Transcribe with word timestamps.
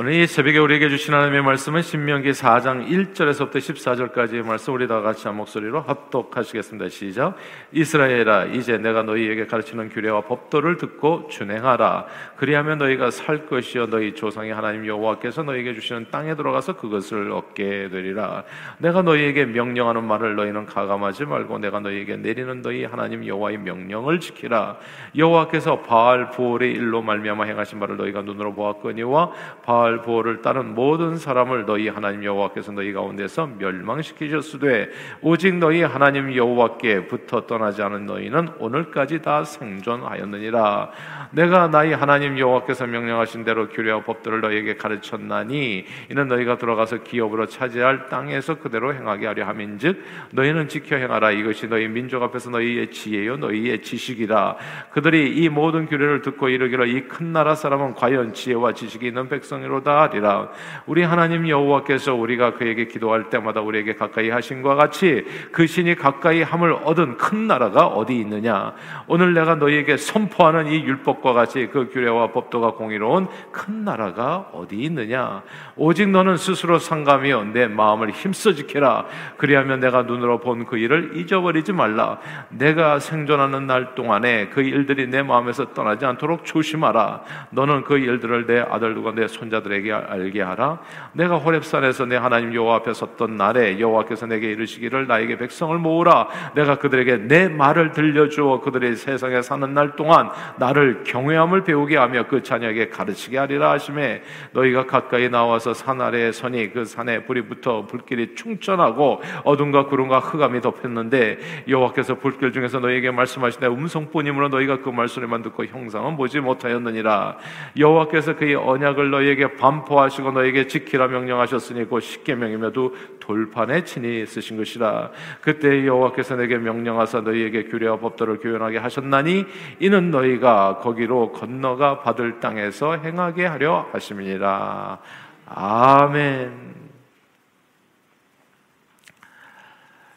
오늘 0.00 0.12
이 0.12 0.28
새벽에 0.28 0.58
우리에게 0.58 0.90
주신 0.90 1.12
하나님의 1.12 1.42
말씀은 1.42 1.82
신명기 1.82 2.30
4장 2.30 2.88
1절에서부터 2.88 3.56
14절까지의 3.56 4.46
말씀 4.46 4.72
우리 4.72 4.86
다 4.86 5.00
같이 5.00 5.26
한 5.26 5.36
목소리로 5.36 5.80
합독하시겠습니다. 5.80 6.88
시작. 6.88 7.34
이스라엘아 7.72 8.44
이제 8.44 8.78
내가 8.78 9.02
너희에게 9.02 9.48
가르치는 9.48 9.88
규례와 9.88 10.20
법도를 10.20 10.76
듣고 10.76 11.26
준행하라. 11.26 12.06
그리하면 12.36 12.78
너희가 12.78 13.10
살 13.10 13.46
것이요 13.46 13.86
너희 13.86 14.14
조상의 14.14 14.54
하나님 14.54 14.86
여호와께서 14.86 15.42
너희에게 15.42 15.74
주시는 15.74 16.12
땅에 16.12 16.36
들어가서 16.36 16.76
그것을 16.76 17.32
얻게 17.32 17.88
되리라. 17.88 18.44
내가 18.78 19.02
너희에게 19.02 19.46
명령하는 19.46 20.04
말을 20.04 20.36
너희는 20.36 20.66
가감하지 20.66 21.24
말고 21.24 21.58
내가 21.58 21.80
너희에게 21.80 22.18
내리는 22.18 22.62
너희 22.62 22.84
하나님 22.84 23.26
여호와의 23.26 23.58
명령을 23.58 24.20
지키라. 24.20 24.76
여호와께서 25.16 25.80
바알 25.80 26.30
부올의 26.30 26.70
일로 26.70 27.02
말미암아 27.02 27.42
행하신 27.42 27.80
바를 27.80 27.96
너희가 27.96 28.22
눈으로 28.22 28.54
보았거니와 28.54 29.32
바알 29.64 29.87
바알 29.88 30.02
보호를 30.02 30.42
따른 30.42 30.74
모든 30.74 31.16
사람을 31.16 31.64
너희 31.64 31.88
하나님 31.88 32.22
여호와께서 32.22 32.72
너희 32.72 32.92
가운데서 32.92 33.46
멸망시키셨으되 33.58 34.90
오직 35.22 35.54
너희 35.56 35.82
하나님 35.82 36.34
여호와께 36.34 37.06
붙어 37.06 37.46
떠나지 37.46 37.82
않은 37.82 38.04
너희는 38.06 38.50
오늘까지 38.58 39.22
다 39.22 39.44
생존하였느니라. 39.44 40.90
내가 41.30 41.68
나의 41.68 41.96
하나님 41.96 42.38
여호와께서 42.38 42.86
명령하신 42.86 43.44
대로 43.44 43.68
규례와 43.68 44.02
법들을 44.04 44.40
너희에게 44.42 44.76
가르쳤나니 44.76 45.84
이는 46.10 46.28
너희가 46.28 46.58
들어가서 46.58 46.98
기업으로 47.02 47.46
차지할 47.46 48.08
땅에서 48.08 48.58
그대로 48.58 48.94
행하게 48.94 49.26
하려 49.26 49.46
함인즉 49.46 50.02
너희는 50.32 50.68
지켜 50.68 50.96
행하라. 50.96 51.30
이것이 51.30 51.68
너희 51.68 51.88
민족 51.88 52.22
앞에서 52.22 52.50
너희의 52.50 52.90
지혜요 52.90 53.38
너희의 53.38 53.82
지식이라. 53.82 54.56
그들이 54.90 55.36
이 55.36 55.48
모든 55.48 55.86
규례를 55.86 56.20
듣고 56.22 56.48
이르기를 56.50 56.88
이 56.88 57.08
큰 57.08 57.32
나라 57.32 57.54
사람은 57.54 57.94
과연 57.94 58.34
지혜와 58.34 58.74
지식이 58.74 59.06
있는 59.06 59.28
백성이로 59.28 59.77
하리라. 59.86 60.48
우리 60.86 61.02
하나님 61.02 61.48
여호와께서 61.48 62.14
우리가 62.14 62.54
그에게 62.54 62.86
기도할 62.86 63.30
때마다 63.30 63.60
우리에게 63.60 63.94
가까이 63.94 64.30
하신과 64.30 64.76
같이 64.76 65.24
그 65.50 65.66
신이 65.66 65.96
가까이 65.96 66.42
함을 66.42 66.72
얻은 66.84 67.16
큰 67.16 67.46
나라가 67.48 67.86
어디 67.86 68.16
있느냐? 68.20 68.74
오늘 69.06 69.34
내가 69.34 69.56
너희에게 69.56 69.96
선포하는 69.96 70.68
이 70.68 70.84
율법과 70.84 71.32
같이 71.32 71.68
그 71.72 71.88
규례와 71.90 72.32
법도가 72.32 72.72
공의로운 72.72 73.26
큰 73.50 73.84
나라가 73.84 74.50
어디 74.52 74.76
있느냐? 74.76 75.42
오직 75.74 76.08
너는 76.08 76.36
스스로 76.36 76.78
상감이여 76.78 77.44
내 77.52 77.66
마음을 77.66 78.10
힘써 78.10 78.52
지켜라. 78.52 79.06
그리하면 79.38 79.80
내가 79.80 80.02
눈으로 80.02 80.38
본 80.38 80.58
그 80.68 80.76
일을 80.76 81.16
잊어버리지 81.16 81.72
말라. 81.72 82.18
내가 82.50 82.98
생존하는 82.98 83.66
날 83.66 83.94
동안에 83.94 84.48
그 84.48 84.60
일들이 84.60 85.08
내 85.08 85.22
마음에서 85.22 85.72
떠나지 85.72 86.04
않도록 86.04 86.44
조심하라. 86.44 87.22
너는 87.50 87.84
그 87.84 87.98
일들을 87.98 88.46
내 88.46 88.60
아들들과 88.60 89.12
내 89.14 89.26
손자들 89.26 89.57
자들에게 89.58 89.92
알게 89.92 90.42
하라. 90.42 90.78
내가 91.12 91.36
호렙산에서 91.36 92.06
내 92.06 92.16
하나님 92.16 92.54
여호와 92.54 92.76
앞에 92.76 92.92
섰던 92.92 93.36
날에 93.36 93.78
여호와께서 93.78 94.26
내게 94.26 94.50
이르시기를 94.52 95.06
나에게 95.06 95.38
백성을 95.38 95.76
모으라. 95.78 96.28
내가 96.54 96.78
그들에게 96.78 97.28
내 97.28 97.48
말을 97.48 97.92
들려주어 97.92 98.60
그들의 98.60 98.96
세상에 98.96 99.42
사는 99.42 99.72
날 99.74 99.96
동안 99.96 100.30
나를 100.56 101.04
경외함을 101.04 101.64
배우게 101.64 101.96
하며 101.96 102.26
그 102.28 102.42
자녀에게 102.42 102.88
가르치게 102.88 103.38
하리라 103.38 103.72
하심에 103.72 104.22
너희가 104.52 104.86
가까이 104.86 105.28
나와서 105.28 105.74
산 105.74 106.00
아래에 106.00 106.32
서니 106.32 106.72
그 106.72 106.84
산에 106.84 107.24
불이 107.24 107.42
붙어 107.42 107.86
불길이 107.86 108.34
충천하고 108.34 109.22
어둠과 109.44 109.86
구름과 109.86 110.20
흑암이 110.20 110.60
덮였는데 110.60 111.38
여호와께서 111.68 112.16
불길 112.16 112.52
중에서 112.52 112.80
너희에게 112.80 113.10
말씀하시되 113.10 113.66
음성뿐이므로 113.66 114.48
너희가 114.48 114.80
그 114.80 114.90
말소리만 114.90 115.42
듣고 115.42 115.64
형상은 115.66 116.16
보지 116.16 116.40
못하였느니라 116.40 117.36
여호와께서 117.78 118.36
그의 118.36 118.54
언약을 118.54 119.10
너희에게 119.10 119.47
반포하시고 119.56 120.32
너에게 120.32 120.66
지키라 120.66 121.08
명령하셨으니 121.08 121.84
곧 121.84 122.00
십계명이며도 122.00 123.18
돌판에 123.20 123.84
친히 123.84 124.26
쓰신 124.26 124.56
것이라 124.56 125.10
그때 125.40 125.86
여호와께서 125.86 126.36
내게 126.36 126.58
명령하사 126.58 127.20
너희에게 127.20 127.64
규례와 127.64 127.98
법도를 127.98 128.38
교연하게 128.38 128.78
하셨나니 128.78 129.44
이는 129.80 130.10
너희가 130.10 130.78
거기로 130.78 131.32
건너가 131.32 132.00
받을 132.00 132.40
땅에서 132.40 132.96
행하게 132.96 133.46
하려 133.46 133.88
하심이니라 133.92 134.98
아멘. 135.46 136.78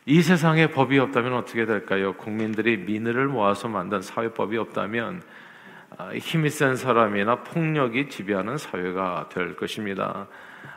이 0.06 0.22
세상에 0.22 0.68
법이 0.68 0.97
없다면 1.00 1.34
어떻게 1.34 1.66
될까요? 1.66 2.14
국민들이 2.14 2.75
민의를 2.78 3.28
모아서 3.28 3.68
만든 3.68 4.02
사회법이 4.02 4.58
없다면 4.58 5.22
아, 5.22 5.41
힘이 6.16 6.50
센 6.50 6.75
사람이나 6.75 7.44
폭력이 7.44 8.09
지배하는 8.09 8.57
사회가 8.57 9.29
될 9.29 9.56
것입니다. 9.56 10.28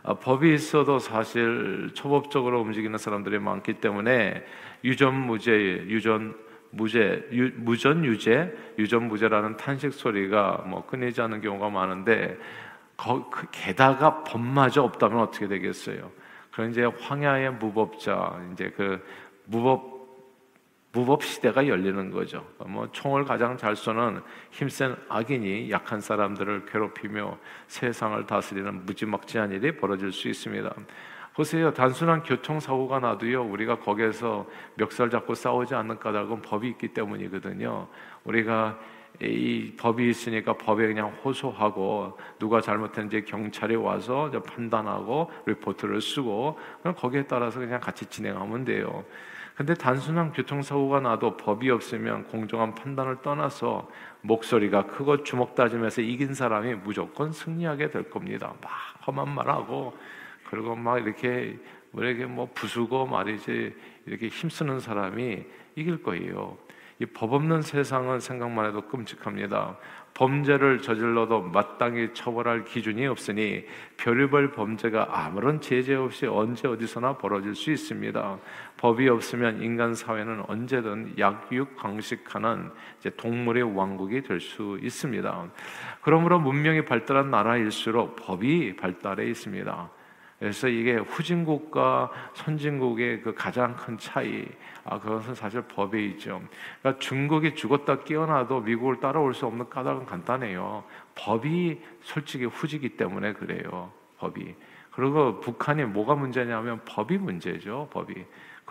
아, 0.02 0.14
법이 0.14 0.52
있어도 0.52 0.98
사실 0.98 1.90
초법적으로 1.94 2.60
움직이는 2.60 2.98
사람들이 2.98 3.38
많기 3.38 3.74
때문에 3.74 4.44
유전 4.84 5.14
무죄, 5.14 5.52
유전 5.88 6.34
무죄, 6.70 7.26
유, 7.32 7.50
무전 7.56 8.04
유죄, 8.04 8.52
유전 8.78 9.08
무죄라는 9.08 9.56
탄식 9.56 9.92
소리가 9.92 10.64
뭐 10.66 10.84
끊이지 10.86 11.20
않는 11.22 11.40
경우가 11.40 11.70
많은데 11.70 12.36
거, 12.96 13.28
그 13.30 13.46
게다가 13.50 14.22
법마저 14.24 14.82
없다면 14.82 15.20
어떻게 15.20 15.48
되겠어요? 15.48 16.10
그런 16.52 16.70
이제 16.70 16.84
황야의 16.84 17.54
무법자, 17.54 18.40
이제 18.52 18.72
그 18.76 19.04
무법 19.46 19.93
무법 20.94 21.24
시대가 21.24 21.66
열리는 21.66 22.10
거죠. 22.10 22.46
뭐 22.66 22.88
총을 22.92 23.24
가장 23.24 23.56
잘 23.56 23.74
쏘는 23.74 24.22
힘센 24.52 24.96
악인이 25.08 25.70
약한 25.70 26.00
사람들을 26.00 26.66
괴롭히며 26.66 27.36
세상을 27.66 28.24
다스리는 28.26 28.86
무지막지한 28.86 29.50
일이 29.50 29.76
벌어질 29.76 30.12
수 30.12 30.28
있습니다. 30.28 30.72
보세요. 31.34 31.72
단순한 31.72 32.22
교통사고가 32.22 33.00
나도요, 33.00 33.42
우리가 33.42 33.80
거기에서 33.80 34.46
멱살 34.76 35.10
잡고 35.10 35.34
싸우지 35.34 35.74
않는 35.74 35.98
까닭은 35.98 36.42
법이 36.42 36.68
있기 36.68 36.88
때문이거든요. 36.88 37.88
우리가 38.22 38.78
이 39.20 39.72
법이 39.76 40.08
있으니까 40.08 40.52
법에 40.54 40.86
그냥 40.86 41.08
호소하고 41.24 42.18
누가 42.38 42.60
잘못했는지 42.60 43.24
경찰이 43.24 43.74
와서 43.74 44.30
판단하고 44.46 45.30
리포트를 45.46 46.00
쓰고 46.00 46.58
거기에 46.96 47.24
따라서 47.26 47.58
그냥 47.58 47.80
같이 47.80 48.06
진행하면 48.06 48.64
돼요. 48.64 49.04
근데 49.54 49.72
단순한 49.74 50.32
교통사고가 50.32 51.00
나도 51.00 51.36
법이 51.36 51.70
없으면 51.70 52.24
공정한 52.24 52.74
판단을 52.74 53.22
떠나서 53.22 53.88
목소리가 54.22 54.86
크고 54.86 55.22
주먹 55.22 55.54
다짐해서 55.54 56.02
이긴 56.02 56.34
사람이 56.34 56.74
무조건 56.76 57.30
승리하게 57.30 57.90
될 57.90 58.10
겁니다. 58.10 58.52
막 58.60 58.70
험한 59.06 59.32
말하고 59.32 59.96
그리고 60.50 60.74
막 60.74 60.98
이렇게 60.98 61.56
뭐이게 61.92 62.26
뭐 62.26 62.50
부수고 62.52 63.06
말이지 63.06 63.76
이렇게 64.06 64.26
힘쓰는 64.28 64.80
사람이 64.80 65.44
이길 65.76 66.02
거예요. 66.02 66.58
이 67.00 67.06
법 67.06 67.32
없는 67.32 67.62
세상은 67.62 68.20
생각만 68.20 68.66
해도 68.66 68.82
끔찍합니다. 68.82 69.76
범죄를 70.14 70.80
저질러도 70.80 71.42
마땅히 71.42 72.14
처벌할 72.14 72.64
기준이 72.64 73.04
없으니 73.06 73.64
별의별 73.96 74.52
범죄가 74.52 75.08
아무런 75.10 75.60
제재 75.60 75.94
없이 75.96 76.26
언제 76.26 76.68
어디서나 76.68 77.18
벌어질 77.18 77.56
수 77.56 77.72
있습니다. 77.72 78.38
법이 78.76 79.08
없으면 79.08 79.60
인간 79.60 79.94
사회는 79.94 80.44
언제든 80.46 81.14
약육 81.18 81.76
강식하는 81.76 82.70
동물의 83.16 83.74
왕국이 83.76 84.22
될 84.22 84.40
수 84.40 84.78
있습니다. 84.80 85.50
그러므로 86.02 86.38
문명이 86.38 86.84
발달한 86.84 87.30
나라일수록 87.30 88.16
법이 88.16 88.76
발달해 88.76 89.26
있습니다. 89.26 89.90
그래서 90.38 90.68
이게 90.68 90.96
후진국과 90.96 92.10
선진국의 92.34 93.22
그 93.22 93.34
가장 93.34 93.76
큰 93.76 93.96
차이, 93.98 94.46
아, 94.84 94.98
그것은 94.98 95.34
사실 95.34 95.62
법에 95.62 96.04
있죠. 96.06 96.42
그러니까 96.80 97.00
중국이 97.00 97.54
죽었다 97.54 98.02
깨어나도 98.04 98.60
미국을 98.60 99.00
따라올 99.00 99.32
수 99.32 99.46
없는 99.46 99.70
까닭은 99.70 100.06
간단해요. 100.06 100.84
법이 101.14 101.80
솔직히 102.02 102.44
후지기 102.44 102.90
때문에 102.96 103.32
그래요. 103.32 103.92
법이. 104.18 104.54
그리고 104.90 105.40
북한이 105.40 105.84
뭐가 105.84 106.14
문제냐면 106.14 106.80
법이 106.84 107.18
문제죠. 107.18 107.88
법이. 107.92 108.24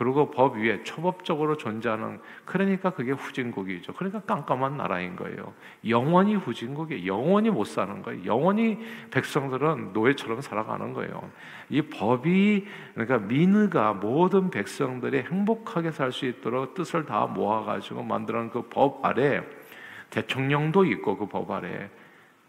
그리고 0.03 0.29
법 0.29 0.57
위에 0.57 0.83
초법적으로 0.83 1.55
존재하는 1.55 2.19
그러니까 2.43 2.89
그게 2.89 3.11
후진국이죠. 3.13 3.93
그러니까 3.93 4.19
깜깜한 4.21 4.75
나라인 4.75 5.15
거예요. 5.15 5.53
영원히 5.87 6.35
후진국이 6.35 7.07
영원히 7.07 7.49
못 7.49 7.63
사는 7.63 8.01
거예요. 8.01 8.25
영원히 8.25 8.79
백성들은 9.11 9.93
노예처럼 9.93 10.41
살아가는 10.41 10.91
거예요. 10.91 11.31
이 11.69 11.81
법이 11.81 12.67
그러니까 12.93 13.17
민의가 13.19 13.93
모든 13.93 14.49
백성들이 14.49 15.23
행복하게 15.23 15.91
살 15.91 16.11
수 16.11 16.25
있도록 16.25 16.73
뜻을 16.73 17.05
다 17.05 17.25
모아가지고 17.25 18.03
만드는 18.03 18.49
그 18.49 18.63
법 18.69 19.05
아래 19.05 19.41
대통령도 20.09 20.83
있고 20.85 21.17
그 21.17 21.25
법 21.27 21.49
아래 21.51 21.89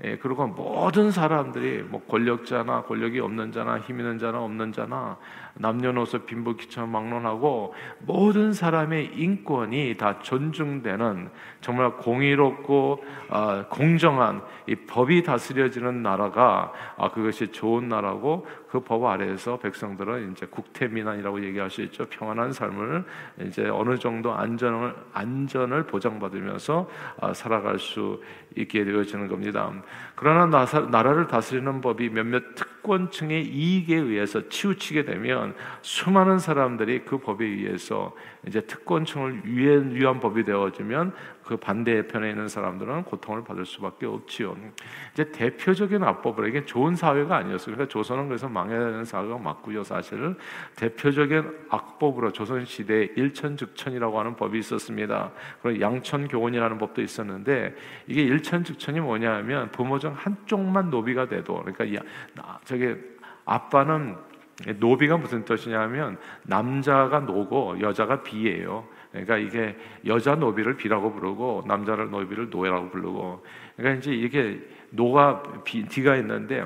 예, 0.02 0.17
그리고 0.17 0.44
모든 0.49 1.12
사람들이 1.12 1.85
뭐 1.85 2.02
권력자나 2.08 2.82
권력이 2.82 3.20
없는 3.20 3.52
자나 3.52 3.79
힘 3.79 4.00
있는 4.00 4.19
자나 4.19 4.43
없는 4.43 4.73
자나 4.73 5.17
남녀노소 5.55 6.25
빈부 6.25 6.56
귀천 6.56 6.91
막론하고 6.91 7.75
모든 8.00 8.52
사람의 8.52 9.12
인권이 9.14 9.94
다 9.96 10.19
존중되는 10.19 11.31
정말 11.61 11.96
공의롭고 11.99 13.05
어, 13.31 13.67
공정한 13.69 14.43
이 14.67 14.75
법이 14.75 15.23
다스려지는 15.23 16.02
나라가 16.02 16.73
아, 16.96 17.11
그것이 17.12 17.52
좋은 17.52 17.88
나라고 17.88 18.46
그 18.75 18.85
법 18.85 19.05
아래에서 19.05 19.58
백성들은 19.58 20.32
이제 20.32 20.46
국태민안이라고 20.46 21.44
얘기할 21.44 21.70
수 21.70 21.81
있죠. 21.82 22.06
평안한 22.06 22.52
삶을 22.52 23.05
이제 23.43 23.69
어느 23.69 23.96
정도 23.99 24.32
안전을 24.32 24.94
안전을 25.12 25.87
보장받으면서 25.87 26.88
아, 27.20 27.32
살아갈 27.32 27.79
수 27.79 28.20
있게 28.56 28.85
되어지는 28.85 29.29
겁니다. 29.29 29.73
그러나 30.14 30.46
나라를 30.90 31.26
다스리는 31.26 31.81
법이 31.81 32.10
몇몇 32.10 32.54
특권층의 32.54 33.44
이익에 33.46 33.96
의해서 33.96 34.48
치우치게 34.48 35.04
되면 35.04 35.54
수많은 35.82 36.38
사람들이 36.38 37.04
그 37.04 37.19
법에 37.19 37.44
의해서 37.44 38.14
이제 38.46 38.61
특권층을 38.61 39.43
위한, 39.44 39.94
위한 39.94 40.20
법이 40.20 40.44
되어지면 40.44 41.12
그 41.44 41.56
반대편에 41.56 42.31
있는 42.31 42.49
사람들은 42.49 43.05
고통을 43.05 43.44
받을 43.44 43.67
수밖에 43.67 44.06
없지요. 44.06 44.56
이제 45.12 45.31
대표적인 45.31 46.02
악법으로 46.02 46.49
이게 46.49 46.64
좋은 46.64 46.96
사회가 46.96 47.37
아니었어요. 47.37 47.75
그러니까 47.75 47.93
조선은 47.93 48.29
그래서 48.29 48.49
망해야 48.49 48.79
되는 48.79 49.05
사회가 49.05 49.38
맞고요. 49.38 49.85
사실 49.85 50.37
대표적인 50.76 51.67
악법으로 51.69 52.32
조선 52.32 52.64
시대에 52.64 53.11
일천즉천이라고 53.17 54.19
하는 54.19 54.37
법이 54.37 54.58
있었습니다. 54.58 55.32
그리고 55.62 55.81
양천교원이라는 55.81 56.79
법도 56.79 57.02
있었는데 57.02 57.75
이게 58.06 58.23
일천즉천이 58.23 59.00
뭐냐면 59.00 59.70
부모 59.70 59.99
중 59.99 60.14
한쪽만 60.14 60.91
노비가 60.91 61.29
돼도 61.29 61.62
그러니까 61.62 62.05
저게 62.64 62.99
아빠는 63.44 64.17
노비가 64.79 65.17
무슨 65.17 65.45
뜻이냐면 65.45 66.17
남자가 66.43 67.21
노고 67.21 67.81
여자가 67.81 68.23
비예요. 68.23 68.87
그러니까 69.11 69.37
이게 69.37 69.77
여자 70.06 70.35
노비를 70.35 70.77
비라고 70.77 71.12
부르고 71.12 71.65
남자를 71.67 72.11
노비를 72.11 72.51
노예라고 72.51 72.91
부르고 72.91 73.45
그러니까 73.77 73.99
이제 73.99 74.12
이게 74.12 74.61
노가 74.91 75.43
비, 75.65 75.87
디가 75.87 76.17
있는데 76.17 76.65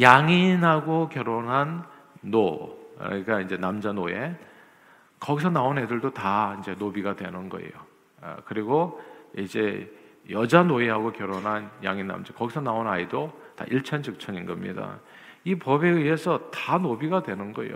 양인하고 0.00 1.08
결혼한 1.08 1.84
노 2.22 2.78
그러니까 2.98 3.40
이제 3.40 3.56
남자 3.56 3.92
노예 3.92 4.36
거기서 5.18 5.50
나온 5.50 5.78
애들도 5.78 6.10
다 6.12 6.56
이제 6.60 6.74
노비가 6.74 7.14
되는 7.14 7.48
거예요. 7.48 7.70
아, 8.20 8.36
그리고 8.44 9.00
이제 9.36 9.90
여자 10.30 10.62
노예하고 10.62 11.12
결혼한 11.12 11.70
양인 11.84 12.06
남자 12.06 12.32
거기서 12.34 12.60
나온 12.60 12.86
아이도 12.86 13.32
다 13.56 13.64
일천즉천인 13.68 14.46
겁니다. 14.46 14.98
이 15.44 15.54
법에 15.56 15.88
의해서 15.88 16.50
다 16.50 16.78
노비가 16.78 17.22
되는 17.22 17.52
거예요. 17.52 17.74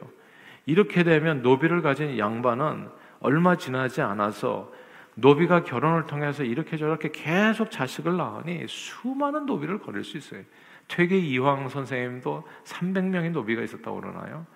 이렇게 0.67 1.05
되면 1.05 1.43
노비를 1.43 1.83
가진 1.83 2.19
양반은 2.19 2.89
얼마 3.21 3.57
지나지 3.57 4.03
않아서 4.03 4.73
노비가 5.15 5.65
결혼을 5.65 6.07
통해서 6.07 6.45
이렇게 6.45 6.77
저렇게 6.77 7.11
계속 7.11 7.71
자식을 7.71 8.17
낳으니 8.17 8.67
수많은 8.69 9.47
노비를 9.47 9.79
거릴 9.79 10.05
수 10.05 10.19
있어요. 10.19 10.43
퇴계 10.89 11.19
이황 11.19 11.69
선생님도 11.69 12.47
300명의 12.65 13.31
노비가 13.31 13.63
있었다고 13.63 14.01
그러나요? 14.01 14.47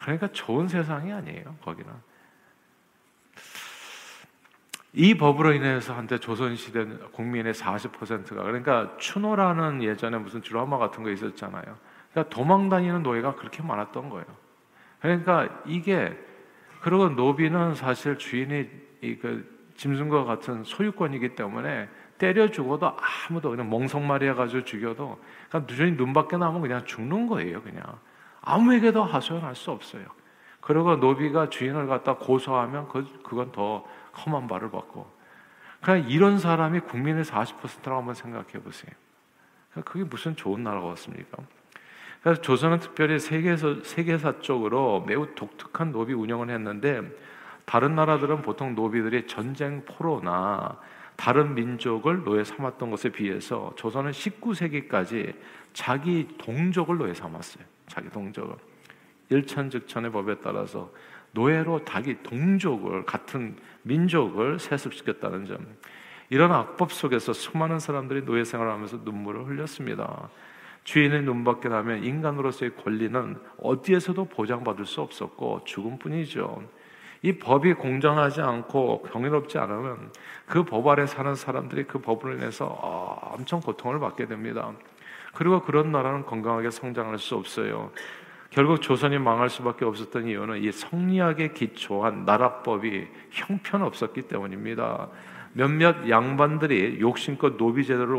그러니까 0.00 0.28
좋은 0.28 0.68
세상이 0.68 1.12
아니에요, 1.12 1.56
거기는. 1.62 1.92
이 4.92 5.14
법으로 5.14 5.52
인해서 5.52 5.92
한때 5.92 6.18
조선시대 6.18 6.84
국민의 7.12 7.52
40%가 7.52 8.44
그러니까 8.44 8.96
추노라는 8.98 9.82
예전에 9.82 10.18
무슨 10.18 10.40
드라마 10.40 10.78
같은 10.78 11.02
거 11.02 11.10
있었잖아요. 11.10 11.76
그러니까 12.14 12.34
도망 12.34 12.68
다니는 12.68 13.02
노예가 13.02 13.34
그렇게 13.34 13.62
많았던 13.62 14.08
거예요. 14.08 14.24
그러니까 15.00 15.48
이게 15.66 16.16
그리고 16.80 17.08
노비는 17.08 17.74
사실 17.74 18.16
주인이 18.16 18.70
이그 19.00 19.72
짐승과 19.76 20.24
같은 20.24 20.62
소유권이기 20.62 21.34
때문에 21.34 21.88
때려 22.16 22.48
죽어도 22.48 22.96
아무도 23.28 23.50
그냥 23.50 23.68
멍석말이 23.68 24.28
해가지고 24.28 24.64
죽여도 24.64 25.18
그냥 25.50 25.66
누전이 25.66 25.92
눈밖에 25.92 26.36
나면 26.36 26.60
그냥 26.60 26.84
죽는 26.86 27.26
거예요. 27.26 27.60
그냥 27.62 27.82
아무에게도 28.42 29.02
하소연할 29.02 29.56
수 29.56 29.72
없어요. 29.72 30.04
그리고 30.60 30.94
노비가 30.96 31.50
주인을 31.50 31.88
갖다 31.88 32.16
고소하면 32.16 32.88
그 32.88 33.04
그건 33.24 33.50
더 33.50 33.84
험한 34.24 34.46
벌을 34.46 34.70
받고 34.70 35.10
그냥 35.80 36.08
이런 36.08 36.38
사람이 36.38 36.80
국민의 36.80 37.24
40%라고 37.24 37.98
한번 37.98 38.14
생각해 38.14 38.62
보세요. 38.62 38.92
그게 39.84 40.04
무슨 40.04 40.36
좋은 40.36 40.62
나라 40.62 40.80
같습니까? 40.80 41.38
그래서 42.24 42.40
조선은 42.40 42.78
특별히 42.78 43.18
세계에서 43.18 43.82
세계사 43.84 44.40
쪽으로 44.40 45.04
매우 45.06 45.34
독특한 45.34 45.92
노비 45.92 46.14
운영을 46.14 46.48
했는데 46.48 47.02
다른 47.66 47.94
나라들은 47.94 48.40
보통 48.40 48.74
노비들이 48.74 49.26
전쟁 49.26 49.84
포로나 49.84 50.78
다른 51.16 51.54
민족을 51.54 52.24
노예 52.24 52.42
삼았던 52.42 52.90
것에 52.90 53.10
비해서 53.10 53.74
조선은 53.76 54.12
19세기까지 54.12 55.34
자기 55.74 56.26
동족을 56.38 56.96
노예 56.96 57.12
삼았어요. 57.12 57.62
자기 57.88 58.08
동족을 58.08 58.56
일천즉천의 59.28 60.10
법에 60.10 60.36
따라서 60.42 60.90
노예로 61.32 61.84
자기 61.84 62.22
동족을 62.22 63.04
같은 63.04 63.54
민족을 63.82 64.58
세습시켰다는 64.58 65.44
점. 65.44 65.58
이런 66.30 66.52
악법 66.52 66.90
속에서 66.90 67.34
수많은 67.34 67.80
사람들이 67.80 68.24
노예 68.24 68.44
생활을 68.44 68.72
하면서 68.72 68.96
눈물을 69.04 69.44
흘렸습니다. 69.44 70.30
주인의 70.84 71.22
눈밖에 71.22 71.68
나면 71.68 72.04
인간으로서의 72.04 72.76
권리는 72.76 73.36
어디에서도 73.60 74.24
보장받을 74.26 74.84
수 74.86 75.00
없었고 75.00 75.62
죽음뿐이죠. 75.64 76.62
이 77.22 77.38
법이 77.38 77.72
공정하지 77.74 78.42
않고 78.42 79.02
경이롭지 79.10 79.56
않으면 79.58 80.12
그 80.46 80.62
법 80.64 80.86
아래 80.88 81.06
사는 81.06 81.34
사람들이 81.34 81.84
그 81.84 81.98
법으로 81.98 82.34
인해서 82.34 82.66
엄청 82.66 83.60
고통을 83.60 83.98
받게 83.98 84.26
됩니다. 84.26 84.72
그리고 85.32 85.62
그런 85.62 85.90
나라는 85.90 86.26
건강하게 86.26 86.70
성장할 86.70 87.18
수 87.18 87.34
없어요. 87.34 87.90
결국 88.50 88.82
조선이 88.82 89.18
망할 89.18 89.48
수밖에 89.48 89.84
없었던 89.84 90.28
이유는 90.28 90.62
이 90.62 90.70
성리학에 90.70 91.54
기초한 91.54 92.24
나라법이 92.24 93.08
형편없었기 93.30 94.22
때문입니다. 94.22 95.08
몇몇 95.54 96.08
양반들이 96.08 96.98
욕심껏 97.00 97.56
노비 97.56 97.84
제도를 97.84 98.16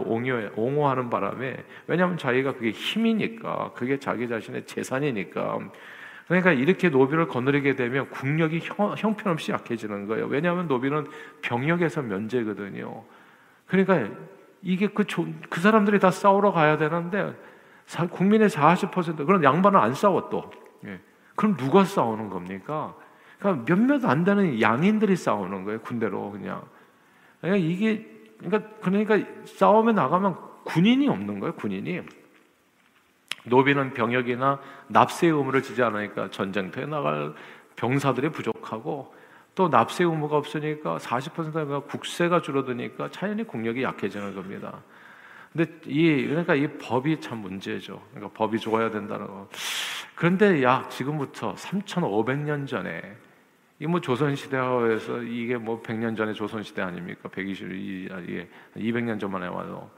옹호 0.56 0.88
하는 0.88 1.10
바람에 1.10 1.64
왜냐하면 1.86 2.18
자기가 2.18 2.54
그게 2.54 2.72
힘이니까 2.72 3.72
그게 3.76 4.00
자기 4.00 4.28
자신의 4.28 4.66
재산이니까 4.66 5.60
그러니까 6.28 6.54
이렇게 6.54 6.90
노비를 6.90 7.28
거느리게 7.28 7.76
되면 7.76 8.10
국력이 8.10 8.62
형, 8.98 9.16
편없이 9.16 9.52
약해지는 9.52 10.08
거예요. 10.08 10.26
왜냐하면 10.26 10.68
노비는 10.68 11.08
병역에서 11.42 12.02
면제거든요. 12.02 13.04
그러니까 13.68 14.10
이게 14.64 14.88
그, 14.88 15.04
그 15.50 15.62
사람들이 15.62 16.00
다 16.00 16.10
싸우러 16.10 16.52
가야 16.52 16.78
되는데 16.78 17.36
국민의 18.12 18.50
40% 18.50 19.26
그런 19.26 19.44
양반은 19.44 19.80
안 19.80 19.94
싸워 19.94 20.30
또. 20.30 20.50
예. 20.86 21.00
그럼 21.36 21.58
누가 21.58 21.84
싸우는 21.84 22.30
겁니까? 22.30 22.96
그러니까 23.38 23.66
몇몇 23.66 24.06
안 24.06 24.24
되는 24.24 24.60
양인들이 24.60 25.16
싸우는 25.16 25.66
거예요. 25.66 25.80
군대로 25.82 26.32
그냥. 26.32 26.64
그러니까 27.46 27.68
이게 27.68 28.06
그러니까 28.40 28.70
그러니까 28.82 29.20
싸움에 29.46 29.94
나가면 29.94 30.36
군인이 30.66 31.08
없는 31.08 31.40
거예요. 31.40 31.54
군인이 31.54 32.02
노비는 33.46 33.94
병역이나 33.94 34.60
납세 34.88 35.28
의무를 35.28 35.62
지지 35.62 35.84
않으니까 35.84 36.32
전쟁터에 36.32 36.88
나갈 36.88 37.34
병사들이 37.76 38.30
부족하고 38.30 39.14
또 39.54 39.70
납세 39.70 40.04
의무가 40.04 40.38
없으니까 40.38 40.98
40%가 40.98 41.82
국세가 41.82 42.42
줄어드니까 42.42 43.12
자연히 43.12 43.44
국력이 43.44 43.84
약해지는 43.84 44.34
겁니다. 44.34 44.82
근데 45.54 45.72
이 45.86 46.26
그러니까 46.28 46.56
이 46.56 46.68
법이 46.68 47.22
참 47.22 47.38
문제죠. 47.38 48.02
그러니까 48.12 48.34
법이 48.36 48.60
좋아야 48.60 48.90
된다는 48.90 49.28
거. 49.28 49.48
그런데 50.16 50.64
약 50.64 50.90
지금부터 50.90 51.54
3,500년 51.54 52.68
전에 52.68 53.16
이 53.80 53.88
뭐 53.88 54.00
조선 54.00 54.36
시대에서 54.36 55.22
이게 55.24 55.58
뭐 55.58 55.82
100년 55.82 56.16
전에 56.16 56.34
조선 56.34 56.64
시대 56.64 56.82
아닙니까? 56.82 57.28
120 57.30 57.72
이게 57.72 58.48
200년 58.78 59.20
전만에 59.20 59.48
와도. 59.48 59.90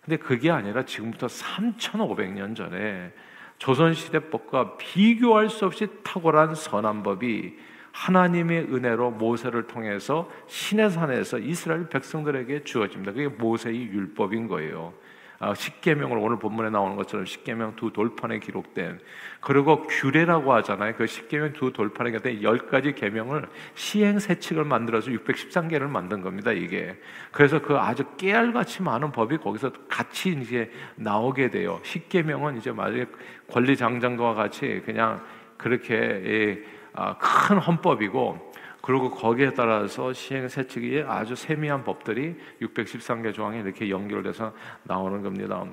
근데 0.00 0.16
그게 0.16 0.50
아니라 0.50 0.84
지금부터 0.84 1.26
3,500년 1.26 2.54
전에 2.54 3.12
조선 3.58 3.94
시대법과 3.94 4.76
비교할 4.76 5.48
수 5.48 5.64
없이 5.66 5.88
탁월한 6.04 6.54
선한 6.54 7.02
법이 7.02 7.58
하나님의 7.90 8.72
은혜로 8.72 9.12
모세를 9.12 9.66
통해서 9.66 10.30
시내산에서 10.46 11.38
이스라엘 11.38 11.88
백성들에게 11.88 12.62
주어집니다. 12.62 13.12
그게 13.12 13.26
모세의 13.28 13.88
율법인 13.88 14.46
거예요. 14.46 14.92
아, 15.38 15.54
십계명을 15.54 16.16
오늘 16.18 16.38
본문에 16.38 16.70
나오는 16.70 16.96
것처럼 16.96 17.26
십계명 17.26 17.76
두 17.76 17.92
돌판에 17.92 18.38
기록된 18.38 19.00
그리고 19.40 19.86
규례라고 19.86 20.52
하잖아요. 20.54 20.94
그 20.96 21.06
십계명 21.06 21.52
두 21.52 21.72
돌판에 21.72 22.10
기록된 22.10 22.42
열 22.42 22.58
가지 22.58 22.94
계명을 22.94 23.46
시행 23.74 24.18
세칙을 24.18 24.64
만들어서 24.64 25.10
613개를 25.10 25.88
만든 25.88 26.22
겁니다. 26.22 26.52
이게 26.52 26.96
그래서 27.32 27.60
그 27.60 27.76
아주 27.76 28.04
깨알같이 28.16 28.82
많은 28.82 29.12
법이 29.12 29.38
거기서 29.38 29.72
같이 29.88 30.30
이제 30.30 30.70
나오게 30.96 31.50
돼요. 31.50 31.80
십계명은 31.82 32.56
이제 32.56 32.72
마치 32.72 33.06
권리 33.50 33.76
장장과 33.76 34.34
같이 34.34 34.82
그냥 34.84 35.22
그렇게 35.58 36.64
아, 36.94 37.16
큰 37.18 37.58
헌법이고 37.58 38.52
그리고 38.86 39.10
거기에 39.10 39.52
따라서 39.52 40.12
시행 40.12 40.48
세칙이 40.48 41.02
아주 41.08 41.34
세미한 41.34 41.82
법들이 41.82 42.36
613개 42.62 43.34
조항이 43.34 43.58
이렇게 43.58 43.90
연결돼서 43.90 44.52
나오는 44.84 45.22
겁니다. 45.22 45.64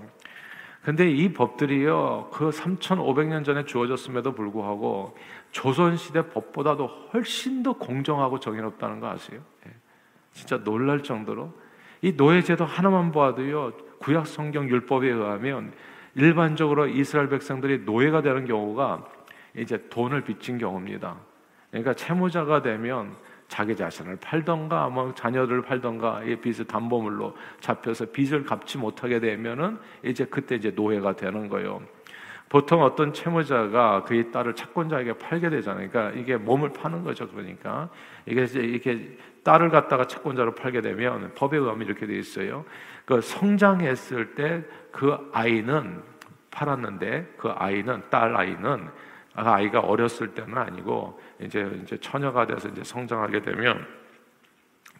근데 0.82 1.12
이 1.12 1.32
법들이요, 1.32 2.32
그 2.34 2.50
3,500년 2.50 3.46
전에 3.46 3.66
주어졌음에도 3.66 4.34
불구하고 4.34 5.16
조선시대 5.52 6.30
법보다도 6.30 6.88
훨씬 7.14 7.62
더 7.62 7.74
공정하고 7.74 8.40
정의롭다는 8.40 9.00
거 9.00 9.12
아세요? 9.12 9.42
예. 9.68 9.72
진짜 10.32 10.64
놀랄 10.64 11.04
정도로. 11.04 11.54
이 12.02 12.14
노예제도 12.14 12.66
하나만 12.66 13.12
보아도요, 13.12 13.74
구약 14.00 14.26
성경 14.26 14.68
율법에 14.68 15.08
의하면 15.08 15.72
일반적으로 16.16 16.88
이스라엘 16.88 17.30
백성들이 17.30 17.84
노예가 17.86 18.24
되는 18.24 18.46
경우가 18.48 19.06
이제 19.56 19.88
돈을 19.90 20.24
빚진 20.24 20.58
경우입니다. 20.58 21.16
그러니까 21.74 21.94
채무자가 21.94 22.62
되면 22.62 23.16
자기 23.48 23.76
자신을 23.76 24.18
팔던가 24.18 24.88
뭐 24.90 25.14
자녀를 25.14 25.62
팔던가 25.62 26.24
이 26.24 26.36
빚을 26.38 26.66
담보물로 26.66 27.36
잡혀서 27.60 28.12
빚을 28.12 28.46
갚지 28.46 28.78
못하게 28.78 29.20
되면은 29.20 29.78
이제 30.04 30.26
그때 30.26 30.56
이제 30.56 30.72
노예가 30.72 31.16
되는 31.16 31.50
거예요. 31.50 31.82
보통 32.50 32.84
어떤 32.84 33.12
채무자가 33.12 34.04
그의 34.04 34.32
딸을 34.32 34.56
채권자에게 34.56 35.14
팔게 35.18 35.50
되잖아요. 35.50 35.90
그러니까 35.90 36.18
이게 36.20 36.38
몸을 36.38 36.72
파는 36.72 37.04
거죠. 37.04 37.28
그러니까 37.28 37.90
이게 38.26 38.44
이제 38.44 38.60
이렇게 38.60 39.18
딸을 39.44 39.70
갖다가 39.70 40.06
채권자로 40.06 40.56
팔게 40.56 40.82
되면 40.82 41.34
법에 41.36 41.58
의하면 41.58 41.88
이렇게 41.88 42.06
돼 42.06 42.16
있어요. 42.16 42.64
그 43.06 43.20
성장했을 43.20 44.36
때 44.36 44.64
그 44.94 45.18
아이는 45.34 46.04
팔았는데 46.52 47.34
그 47.36 47.50
아이는 47.50 48.04
딸 48.12 48.38
아이는 48.38 48.88
아이가 49.34 49.80
어렸을 49.80 50.36
때는 50.36 50.56
아니고 50.56 51.20
이제 51.46 51.80
이제 51.84 51.98
처녀가 51.98 52.46
돼서 52.46 52.68
이제 52.70 52.84
성장하게 52.84 53.42
되면 53.42 53.86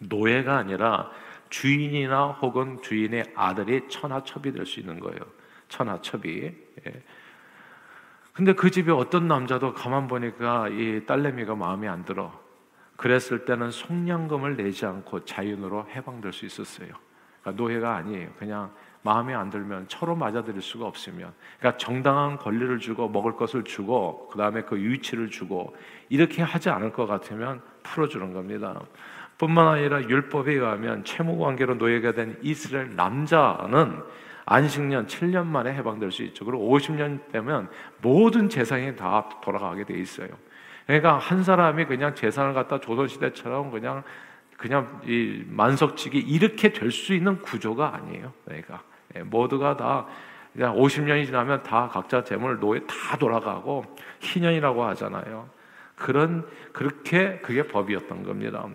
노예가 0.00 0.56
아니라 0.56 1.10
주인이나 1.50 2.28
혹은 2.32 2.80
주인의 2.82 3.32
아들이 3.34 3.88
천하첩이 3.88 4.52
될 4.52 4.66
수 4.66 4.80
있는 4.80 4.98
거예요. 5.00 5.20
천하첩이. 5.68 6.42
예. 6.86 7.02
근데 8.32 8.52
그 8.52 8.70
집에 8.70 8.90
어떤 8.90 9.28
남자도 9.28 9.74
가만 9.74 10.08
보니까 10.08 10.68
이 10.68 11.04
딸내미가 11.06 11.54
마음에 11.54 11.86
안 11.86 12.04
들어. 12.04 12.32
그랬을 12.96 13.44
때는 13.44 13.70
속량금을 13.70 14.56
내지 14.56 14.86
않고 14.86 15.24
자윤으로 15.24 15.86
해방될 15.90 16.32
수 16.32 16.44
있었어요. 16.46 16.88
그러니까 17.40 17.62
노예가 17.62 17.96
아니에요. 17.96 18.30
그냥 18.38 18.72
마음에 19.04 19.34
안 19.34 19.50
들면 19.50 19.86
처로 19.88 20.16
맞아들일 20.16 20.62
수가 20.62 20.86
없으면 20.86 21.34
그러니까 21.58 21.76
정당한 21.76 22.38
권리를 22.38 22.78
주고 22.78 23.06
먹을 23.06 23.36
것을 23.36 23.62
주고 23.62 24.28
그 24.32 24.38
다음에 24.38 24.62
그 24.62 24.80
유치를 24.80 25.28
주고 25.28 25.76
이렇게 26.08 26.42
하지 26.42 26.70
않을 26.70 26.90
것 26.90 27.06
같으면 27.06 27.60
풀어주는 27.82 28.32
겁니다. 28.32 28.80
뿐만 29.36 29.68
아니라 29.68 30.02
율법에 30.02 30.54
의하면 30.54 31.04
채무 31.04 31.38
관계로 31.38 31.74
노예가 31.74 32.12
된 32.12 32.38
이스라엘 32.40 32.96
남자는 32.96 34.02
안식년 34.46 35.06
7년 35.06 35.46
만에 35.46 35.74
해방될 35.74 36.10
수 36.10 36.22
있죠. 36.22 36.46
그리고 36.46 36.74
50년 36.74 37.30
되면 37.30 37.68
모든 38.00 38.48
재산이 38.48 38.96
다 38.96 39.28
돌아가게 39.42 39.84
돼 39.84 39.98
있어요. 39.98 40.28
그러니까 40.86 41.18
한 41.18 41.42
사람이 41.42 41.84
그냥 41.84 42.14
재산을 42.14 42.54
갖다 42.54 42.80
조선 42.80 43.06
시대처럼 43.06 43.70
그냥 43.70 44.02
그냥 44.56 45.02
이 45.04 45.44
만석치기 45.46 46.18
이렇게 46.18 46.72
될 46.72 46.90
수 46.90 47.12
있는 47.12 47.42
구조가 47.42 47.96
아니에요. 47.96 48.32
그러니까 48.46 48.82
예, 48.82 48.93
모두가 49.24 49.76
다 49.76 50.06
50년이 50.56 51.26
지나면 51.26 51.62
다 51.62 51.88
각자 51.88 52.22
재물 52.22 52.60
노예 52.60 52.80
다 52.86 53.16
돌아가고 53.18 53.84
희년이라고 54.20 54.84
하잖아요. 54.84 55.48
그런 55.96 56.46
그렇게 56.72 57.38
그게 57.38 57.66
법이었던 57.66 58.22
겁니다. 58.24 58.66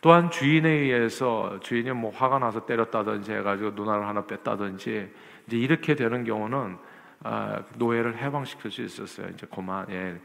또한 0.00 0.30
주인에 0.30 0.68
의해서 0.68 1.58
주인이 1.60 1.90
뭐 1.92 2.10
화가 2.10 2.38
나서 2.38 2.64
때렸다든지 2.64 3.32
해가지고 3.32 3.70
누나를 3.70 4.06
하나 4.06 4.24
뺐다든지 4.24 5.10
이제 5.46 5.56
이렇게 5.56 5.94
되는 5.94 6.24
경우는 6.24 6.78
아, 7.22 7.62
노예를 7.76 8.16
해방시킬 8.16 8.70
수 8.70 8.82
있었어요. 8.82 9.28
이제 9.28 9.46
그만 9.52 9.86
예. 9.90 10.18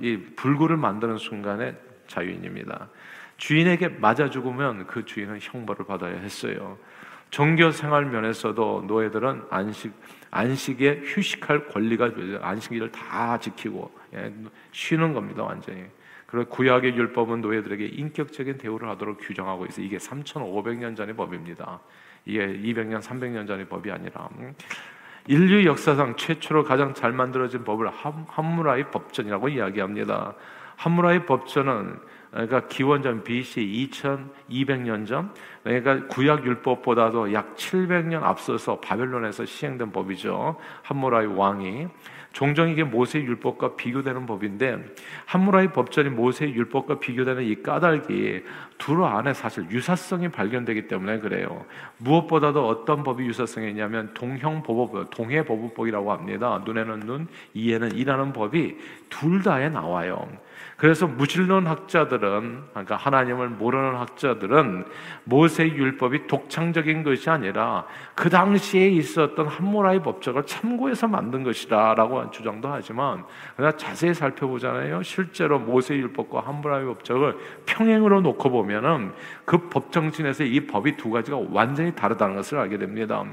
이 0.00 0.16
불구를 0.36 0.76
만드는 0.76 1.18
순간에 1.18 1.74
자유인입니다. 2.06 2.88
주인에게 3.36 3.88
맞아 3.88 4.30
죽으면 4.30 4.86
그 4.86 5.04
주인은 5.04 5.38
형벌을 5.40 5.86
받아야 5.86 6.14
했어요. 6.14 6.78
종교 7.32 7.70
생활 7.70 8.04
면에서도 8.04 8.84
노예들은 8.86 9.46
안식 9.48 9.90
안식에 10.30 11.00
휴식할 11.02 11.66
권리가 11.68 12.10
안식일을 12.42 12.92
다 12.92 13.38
지키고 13.38 13.90
예, 14.14 14.32
쉬는 14.70 15.14
겁니다 15.14 15.42
완전히. 15.42 15.84
그리고 16.26 16.50
구약의 16.50 16.94
율법은 16.94 17.40
노예들에게 17.40 17.86
인격적인 17.86 18.58
대우를 18.58 18.88
하도록 18.90 19.18
규정하고 19.18 19.64
있어. 19.66 19.80
이게 19.80 19.96
3,500년 19.96 20.94
전의 20.94 21.16
법입니다. 21.16 21.80
이게 22.26 22.46
200년, 22.46 23.00
300년 23.00 23.46
전의 23.46 23.66
법이 23.66 23.90
아니라 23.90 24.28
인류 25.26 25.64
역사상 25.64 26.16
최초로 26.16 26.64
가장 26.64 26.92
잘 26.92 27.12
만들어진 27.12 27.64
법을 27.64 27.90
함무라이 28.28 28.84
법전이라고 28.90 29.48
이야기합니다. 29.48 30.34
함무라이 30.76 31.24
법전은 31.24 31.98
그러니까 32.32 32.66
기원전 32.66 33.22
BC 33.24 33.88
2200년 33.90 35.06
전 35.06 35.32
그러니까 35.62 36.06
구약 36.06 36.46
율법보다도 36.46 37.32
약 37.34 37.54
700년 37.56 38.22
앞서서 38.22 38.80
바벨론에서 38.80 39.44
시행된 39.44 39.92
법이죠. 39.92 40.56
함무라이 40.82 41.26
왕이 41.26 41.88
종종 42.32 42.70
이게 42.70 42.82
모세 42.82 43.20
율법과 43.20 43.76
비교되는 43.76 44.24
법인데 44.24 44.78
함무라이 45.26 45.68
법전이 45.68 46.08
모세 46.08 46.48
율법과 46.48 46.98
비교되는 46.98 47.42
이 47.44 47.62
까닭이 47.62 48.42
둘 48.78 49.04
안에 49.04 49.34
사실 49.34 49.70
유사성이 49.70 50.28
발견되기 50.30 50.88
때문에 50.88 51.18
그래요. 51.18 51.66
무엇보다도 51.98 52.66
어떤 52.66 53.04
법이 53.04 53.26
유사성이 53.26 53.68
있냐면 53.68 54.14
동형 54.14 54.62
보법, 54.62 55.10
동해 55.10 55.44
보법이라고 55.44 56.10
합니다. 56.10 56.62
눈에는 56.64 57.00
눈, 57.00 57.28
이에는 57.52 57.92
이라는 57.94 58.32
법이 58.32 58.78
둘 59.10 59.42
다에 59.42 59.68
나와요. 59.68 60.26
그래서 60.76 61.06
무신론 61.06 61.66
학자들은 61.66 62.62
그러니까 62.70 62.96
하나님을 62.96 63.48
모르는 63.48 63.94
학자들은 63.96 64.84
모세 65.24 65.64
율법이 65.64 66.26
독창적인 66.26 67.02
것이 67.04 67.30
아니라 67.30 67.86
그 68.14 68.30
당시에 68.30 68.88
있었던 68.88 69.46
함무라이 69.46 70.00
법적을 70.00 70.44
참고해서 70.44 71.08
만든 71.08 71.44
것이다라고 71.44 72.30
주장도 72.30 72.68
하지만 72.68 73.24
그러나 73.56 73.76
자세히 73.76 74.14
살펴보잖아요. 74.14 75.02
실제로 75.02 75.58
모세 75.58 75.94
율법과 75.94 76.40
함무라이 76.40 76.84
법적을 76.84 77.36
평행으로 77.66 78.20
놓고 78.22 78.50
보면은 78.50 79.12
그 79.44 79.68
법정신에서 79.68 80.44
이 80.44 80.66
법이 80.66 80.96
두 80.96 81.10
가지가 81.10 81.38
완전히 81.50 81.94
다르다는 81.94 82.36
것을 82.36 82.58
알게 82.58 82.78
됩니다. 82.78 83.24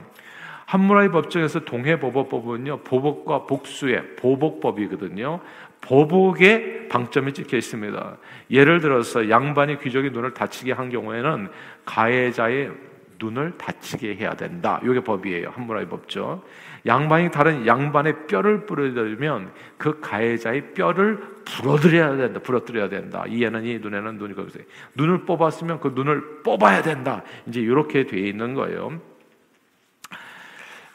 함무라이 0.70 1.10
법정에서 1.10 1.62
동해 1.62 2.00
보복법은요 2.00 2.82
보복과 2.82 3.48
복수의 3.48 4.18
보복법이거든요. 4.18 5.40
보복의 5.82 6.90
방점이 6.90 7.34
찍혀 7.34 7.58
있습니다. 7.58 8.18
예를 8.52 8.82
들어서 8.82 9.30
양반이 9.30 9.80
귀족의 9.80 10.12
눈을 10.12 10.34
다치게 10.34 10.74
한 10.74 10.90
경우에는 10.90 11.50
가해자의 11.86 12.72
눈을 13.20 13.58
다치게 13.58 14.16
해야 14.16 14.34
된다. 14.34 14.80
이게 14.84 15.02
법이에요. 15.02 15.50
한무라의 15.50 15.90
법죠. 15.90 16.44
양반이 16.86 17.32
다른 17.32 17.68
양반의 17.68 18.28
뼈를 18.28 18.66
부러뜨리면 18.66 19.52
그 19.78 20.00
가해자의 20.00 20.74
뼈를 20.74 21.20
부러뜨려야 21.46 22.16
된다. 22.16 22.40
부러뜨려야 22.40 22.88
된다. 22.88 23.26
이에는 23.28 23.66
이 23.66 23.80
눈에는 23.80 24.18
눈이 24.18 24.36
거기서 24.36 24.60
눈을 24.96 25.26
뽑았으면 25.26 25.82
그 25.82 25.92
눈을 25.94 26.44
뽑아야 26.44 26.82
된다. 26.82 27.24
이제 27.46 27.60
이렇게 27.60 28.06
돼 28.06 28.20
있는 28.20 28.54
거예요. 28.54 29.02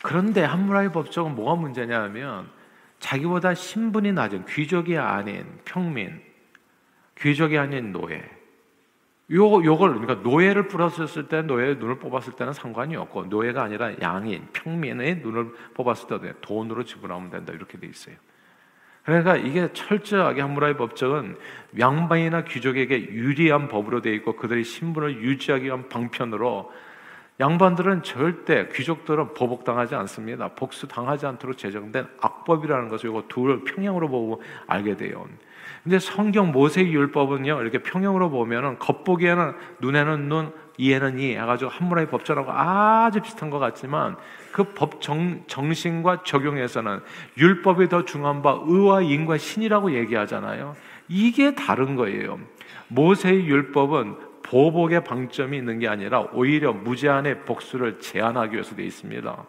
그런데 0.02 0.42
한무라의 0.42 0.92
법적은 0.92 1.34
뭐가 1.34 1.60
문제냐면 1.60 2.48
자기보다 3.04 3.52
신분이 3.52 4.12
낮은 4.12 4.46
귀족이 4.46 4.96
아닌 4.96 5.44
평민, 5.66 6.23
귀족이 7.18 7.58
아닌 7.58 7.92
노예. 7.92 8.16
요 9.32 9.64
요걸 9.64 10.00
그러니까 10.00 10.14
노예를 10.26 10.68
뿌렸을 10.68 11.28
때 11.28 11.42
노예의 11.42 11.76
눈을 11.76 11.99
뽑았을 11.99 12.34
때는 12.34 12.54
상관이 12.54 12.96
없고 12.96 13.26
노예가 13.26 13.62
아니라 13.62 13.92
양인, 14.00 14.49
평민의 14.54 15.16
눈을 15.16 15.52
뽑았을 15.75 16.20
때 16.20 16.32
돈으로 16.40 16.84
지불하면 16.84 17.28
된다 17.28 17.52
이렇게 17.52 17.78
돼 17.78 17.87
있어요. 17.87 18.16
그러니까 19.04 19.37
이게 19.37 19.70
철저하게 19.75 20.40
한무라의 20.40 20.78
법적은 20.78 21.37
양반이나 21.78 22.44
귀족에게 22.44 23.11
유리한 23.11 23.68
법으로 23.68 24.00
되어 24.00 24.14
있고 24.14 24.34
그들의 24.37 24.64
신분을 24.64 25.20
유지하기 25.23 25.66
위한 25.66 25.90
방편으로 25.90 26.73
양반들은 27.40 28.04
절대 28.04 28.68
귀족들은 28.72 29.34
보복당하지 29.34 29.94
않습니다. 29.96 30.48
복수당하지 30.48 31.26
않도록 31.26 31.58
제정된 31.58 32.06
악법이라는 32.20 32.88
것을 32.88 33.10
이거 33.10 33.24
둘 33.28 33.64
평형으로 33.64 34.08
보고 34.08 34.42
알게 34.68 34.96
돼요. 34.96 35.26
근데 35.82 35.98
성경 35.98 36.52
모세의 36.52 36.92
율법은요 36.92 37.60
이렇게 37.60 37.78
평형으로 37.82 38.30
보면은 38.30 38.78
겉보기에는 38.78 39.54
눈에는 39.80 40.28
눈, 40.28 40.52
이에는 40.78 41.18
이 41.18 41.34
해가지고 41.36 41.70
한문화의 41.70 42.08
법전하고 42.08 42.50
아주 42.52 43.20
비슷한 43.20 43.50
것 43.50 43.58
같지만 43.58 44.16
그 44.52 44.64
법 44.74 45.00
정신과 45.00 46.22
적용에서는 46.24 47.00
율법이 47.36 47.88
더 47.88 48.04
중요한 48.04 48.42
바 48.42 48.58
의와 48.64 49.02
인과 49.02 49.38
신이라고 49.38 49.94
얘기하잖아요. 49.94 50.74
이게 51.08 51.54
다른 51.54 51.96
거예요. 51.96 52.38
모세의 52.88 53.46
율법은 53.46 54.16
보복의 54.44 55.02
방점이 55.04 55.56
있는 55.56 55.80
게 55.80 55.88
아니라 55.88 56.20
오히려 56.32 56.72
무제한의 56.72 57.44
복수를 57.44 57.98
제한하기 57.98 58.52
위해서 58.52 58.76
되어 58.76 58.86
있습니다. 58.86 59.46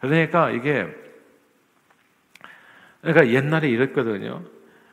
그러니까 0.00 0.50
이게 0.50 0.86
그러니까 3.00 3.28
옛날에 3.28 3.68
이랬거든요. 3.70 4.42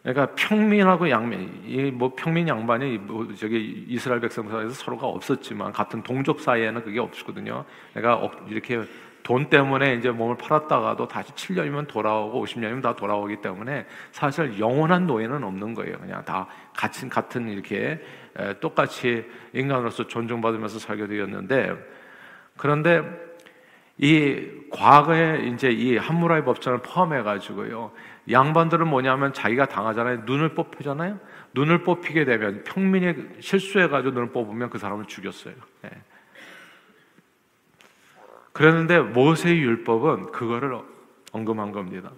그러니까 0.03 0.35
평민하고 0.35 1.09
양민, 1.09 1.63
이뭐 1.65 2.13
평민 2.15 2.47
양반이 2.47 2.99
뭐 2.99 3.27
저기 3.35 3.85
이스라엘 3.87 4.21
백성 4.21 4.47
사이에서 4.47 4.69
서로가 4.69 5.07
없었지만 5.07 5.71
같은 5.71 6.03
동족 6.03 6.39
사이에는 6.39 6.83
그게 6.83 6.99
없었거든요. 6.99 7.65
그러니까 7.93 8.31
이렇게 8.47 8.83
돈 9.25 9.49
때문에 9.49 9.95
이제 9.95 10.11
몸을 10.11 10.37
팔았다가도 10.37 11.07
다시 11.07 11.31
7년이면 11.31 11.87
돌아오고 11.87 12.45
50년이면 12.45 12.83
다 12.83 12.95
돌아오기 12.95 13.37
때문에 13.37 13.87
사실 14.11 14.59
영원한 14.59 15.07
노예는 15.07 15.43
없는 15.43 15.73
거예요. 15.73 15.97
그냥 15.97 16.23
다 16.23 16.45
같은 16.77 17.09
같은 17.09 17.49
이렇게 17.49 17.99
똑같이 18.59 19.25
인간으로서 19.51 20.05
존중받으면서 20.05 20.77
살게 20.77 21.07
되었는데 21.07 21.73
그런데 22.55 23.01
이 23.97 24.47
과거에 24.71 25.47
이제 25.47 25.71
이 25.71 25.97
함무라이 25.97 26.43
법전을 26.43 26.83
포함해 26.83 27.23
가지고요. 27.23 27.93
양반들은 28.29 28.87
뭐냐면 28.87 29.33
자기가 29.33 29.65
당하잖아요. 29.65 30.21
눈을 30.27 30.49
뽑히잖아요. 30.49 31.19
눈을 31.55 31.81
뽑히게 31.81 32.25
되면 32.25 32.63
평민이 32.63 33.39
실수해 33.39 33.87
가지고 33.87 34.13
눈을 34.13 34.31
뽑으면 34.31 34.69
그 34.69 34.77
사람을 34.77 35.05
죽였어요. 35.05 35.55
네. 35.81 35.89
그랬는데 38.55 38.99
모세의 39.01 39.59
율법은 39.59 40.31
그거를 40.31 40.79
언급한 41.33 41.73
겁니다. 41.73 42.09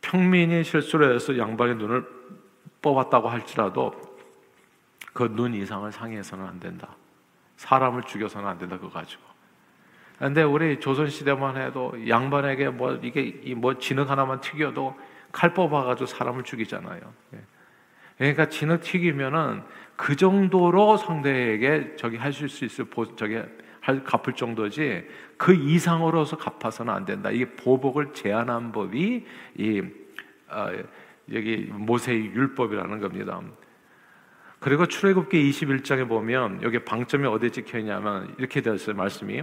평민이 0.00 0.64
실수를 0.64 1.14
해서 1.14 1.36
양반의 1.36 1.76
눈을 1.76 2.02
뽑았다고 2.80 3.28
할지라도 3.28 3.92
그 5.12 5.24
눈 5.28 5.52
이상을 5.52 5.92
상해서는 5.92 6.46
안 6.46 6.58
된다. 6.58 6.96
사람을 7.58 8.04
죽여서는 8.04 8.48
안 8.48 8.56
된다. 8.56 8.78
그거 8.78 8.88
가지고. 8.88 9.22
근데 10.18 10.42
우리 10.42 10.80
조선 10.80 11.10
시대만 11.10 11.58
해도 11.58 11.92
양반에게 12.08 12.70
뭐 12.70 12.94
이게 13.02 13.54
뭐 13.54 13.78
진흙 13.78 14.08
하나만 14.08 14.40
튀겨도 14.40 14.96
칼 15.30 15.52
뽑아가지고 15.52 16.06
사람을 16.06 16.42
죽이잖아요. 16.42 17.00
예. 17.34 17.38
그러니까 18.16 18.48
진흙 18.48 18.80
튀기면은 18.80 19.62
그 19.96 20.16
정도로 20.16 20.96
상대에게 20.96 21.96
저기 21.96 22.16
하실 22.16 22.48
수 22.48 22.64
있을 22.64 22.86
저기 23.16 23.34
할 23.34 23.60
갚을 23.98 24.34
정도지 24.34 25.06
그 25.36 25.54
이상으로서 25.54 26.36
갚아서는 26.36 26.92
안 26.92 27.04
된다. 27.04 27.30
이게 27.30 27.50
보복을 27.56 28.12
제한한 28.12 28.72
법이 28.72 29.26
이 29.56 29.82
어, 30.48 30.68
여기 31.32 31.68
모세의 31.70 32.26
율법이라는 32.26 33.00
겁니다. 33.00 33.40
그리고 34.58 34.86
출애굽기 34.86 35.50
21장에 35.50 36.08
보면 36.08 36.62
여기 36.62 36.84
방점이 36.84 37.26
어디에 37.26 37.50
찍혀 37.50 37.78
있냐면 37.78 38.34
이렇게 38.38 38.60
되어 38.60 38.74
있어요. 38.74 38.94
말씀이 38.96 39.42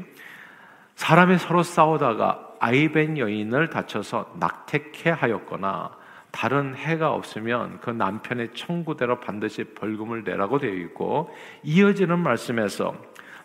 사람이 0.95 1.37
서로 1.37 1.63
싸우다가 1.63 2.55
아이벤 2.59 3.17
여인을 3.17 3.69
다쳐서 3.69 4.35
낙태케 4.39 5.11
하였거나 5.11 5.95
다른 6.31 6.75
해가 6.75 7.13
없으면 7.13 7.79
그 7.81 7.89
남편의 7.89 8.53
청구대로 8.53 9.19
반드시 9.19 9.63
벌금을 9.63 10.23
내라고 10.23 10.59
되어 10.59 10.73
있고 10.73 11.33
이어지는 11.63 12.19
말씀에서 12.19 12.95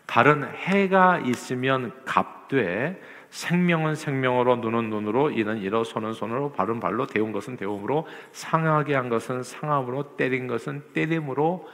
다른 0.06 0.44
해가 0.44 1.20
있으면 1.20 1.92
값되 2.04 3.00
생명은 3.30 3.94
생명으로 3.94 4.56
눈은 4.56 4.90
눈으로 4.90 5.30
이는 5.30 5.58
이로 5.58 5.84
손은 5.84 6.12
손으로 6.12 6.52
발은 6.52 6.80
발로 6.80 7.06
데운 7.06 7.32
것은 7.32 7.56
데움으로 7.56 8.06
상하게 8.32 8.94
한 8.94 9.08
것은 9.08 9.42
상함으로 9.42 10.16
때린 10.16 10.46
것은 10.46 10.92
때림으로 10.92 11.66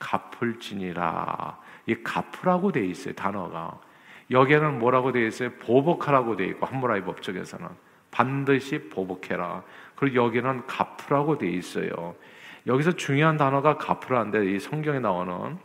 갚을지니라 0.00 1.58
이 1.86 1.94
갚으라고 2.02 2.72
돼 2.72 2.84
있어요 2.84 3.14
단어가 3.14 3.78
여기에는 4.30 4.78
뭐라고 4.78 5.12
되어 5.12 5.26
있어요? 5.26 5.50
보복하라고 5.60 6.36
되어 6.36 6.46
있고 6.48 6.66
한무라이 6.66 7.02
법적에서는 7.02 7.68
반드시 8.10 8.88
보복해라. 8.88 9.62
그리고 9.96 10.24
여기는 10.24 10.66
갚으라고 10.66 11.38
되어 11.38 11.50
있어요. 11.50 12.14
여기서 12.66 12.92
중요한 12.92 13.36
단어가 13.36 13.76
갚으라는데 13.76 14.52
이 14.52 14.58
성경에 14.58 15.00
나오는 15.00 15.32
아, 15.34 15.58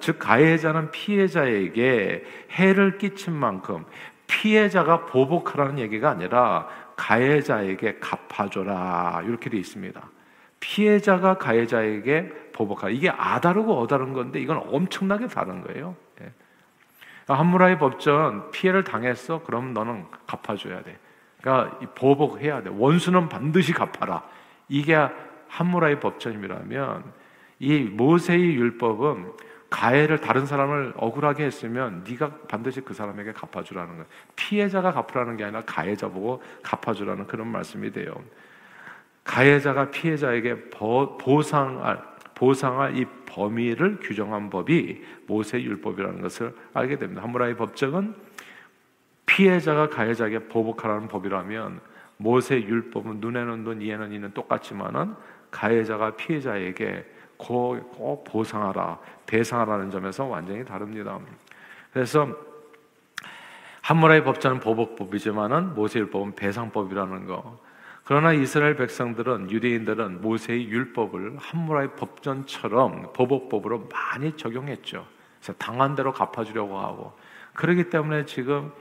즉 0.00 0.18
가해자는 0.18 0.90
피해자에게 0.90 2.24
해를 2.52 2.98
끼친 2.98 3.32
만큼 3.32 3.84
피해자가 4.26 5.06
보복하라는 5.06 5.78
얘기가 5.78 6.10
아니라 6.10 6.68
가해자에게 6.96 7.98
갚아줘라 7.98 9.22
이렇게 9.26 9.50
되어 9.50 9.60
있습니다. 9.60 10.00
피해자가 10.60 11.38
가해자에게 11.38 12.50
보복하라 12.52 12.92
이게 12.92 13.10
아다르고 13.10 13.78
어다른 13.80 14.12
건데 14.12 14.40
이건 14.40 14.62
엄청나게 14.68 15.26
다른 15.26 15.62
거예요. 15.62 15.96
함무라의 17.28 17.78
법전 17.78 18.50
피해를 18.50 18.84
당했어. 18.84 19.42
그럼 19.42 19.72
너는 19.72 20.06
갚아줘야 20.26 20.82
돼. 20.82 20.98
그러니까 21.40 21.78
보복해야 21.94 22.62
돼. 22.62 22.70
원수는 22.72 23.28
반드시 23.28 23.72
갚아라. 23.72 24.22
이게 24.68 24.96
함무라의 25.48 26.00
법전이라면 26.00 27.04
이 27.58 27.80
모세의 27.80 28.54
율법은 28.56 29.32
가해를 29.72 30.18
다른 30.18 30.44
사람을 30.44 30.92
억울하게 30.96 31.44
했으면 31.44 32.04
네가 32.06 32.30
반드시 32.46 32.82
그 32.82 32.92
사람에게 32.92 33.32
갚아주라는 33.32 33.94
거예요. 33.94 34.06
피해자가 34.36 34.92
갚으라는 34.92 35.38
게 35.38 35.44
아니라 35.44 35.62
가해자 35.62 36.08
보고 36.08 36.42
갚아주라는 36.62 37.26
그런 37.26 37.48
말씀이 37.48 37.90
돼요. 37.90 38.14
가해자가 39.24 39.90
피해자에게 39.90 40.68
보상할 41.18 42.12
보상할 42.34 42.98
이 42.98 43.06
범위를 43.26 44.00
규정한 44.00 44.50
법이 44.50 45.02
모세 45.26 45.62
율법이라는 45.62 46.20
것을 46.20 46.54
알게 46.74 46.98
됩니다. 46.98 47.22
하무라의 47.22 47.56
법정은 47.56 48.14
피해자가 49.24 49.88
가해자에게 49.88 50.48
보복하라는 50.48 51.08
법이라면 51.08 51.80
모세 52.18 52.56
율법은 52.56 53.20
눈에는 53.20 53.64
눈, 53.64 53.80
이에는 53.80 54.12
이는 54.12 54.32
똑같지만은 54.34 55.14
가해자가 55.50 56.16
피해자에게 56.16 57.06
꼭 57.46 58.24
보상하라, 58.24 58.98
배상하라는 59.26 59.90
점에서 59.90 60.24
완전히 60.24 60.64
다릅니다. 60.64 61.18
그래서 61.92 62.28
한무라의 63.82 64.24
법자는 64.24 64.60
보복법이지만은 64.60 65.74
모세율법은 65.74 66.34
배상법이라는 66.36 67.26
거. 67.26 67.58
그러나 68.04 68.32
이스라엘 68.32 68.76
백성들은 68.76 69.50
유대인들은 69.50 70.22
모세의 70.22 70.68
율법을 70.68 71.36
함무라의 71.38 71.94
법전처럼 71.96 73.12
보복법으로 73.12 73.88
많이 73.92 74.36
적용했죠. 74.36 75.06
그래서 75.38 75.52
당한 75.58 75.94
대로 75.94 76.12
갚아주려고 76.12 76.78
하고 76.78 77.12
그렇기 77.54 77.90
때문에 77.90 78.24
지금 78.24 78.72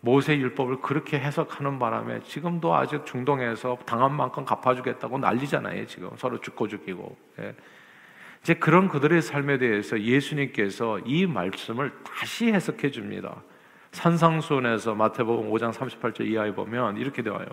모세 0.00 0.36
율법을 0.36 0.82
그렇게 0.82 1.18
해석하는 1.18 1.78
바람에 1.78 2.22
지금도 2.24 2.74
아직 2.74 3.06
중동에서 3.06 3.78
당한 3.86 4.12
만큼 4.12 4.44
갚아주겠다고 4.44 5.18
난리잖아요. 5.18 5.86
지금 5.86 6.10
서로 6.16 6.40
죽고 6.40 6.68
죽이고. 6.68 7.16
예. 7.40 7.54
이제 8.44 8.52
그런 8.52 8.88
그들의 8.88 9.22
삶에 9.22 9.56
대해서 9.56 9.98
예수님께서 9.98 10.98
이 11.06 11.26
말씀을 11.26 11.90
다시 12.04 12.52
해석해 12.52 12.90
줍니다. 12.90 13.42
산상수훈에서 13.92 14.94
마태복음 14.94 15.50
5장 15.50 15.72
38절 15.72 16.26
이하에 16.26 16.54
보면 16.54 16.98
이렇게 16.98 17.22
되어요. 17.22 17.46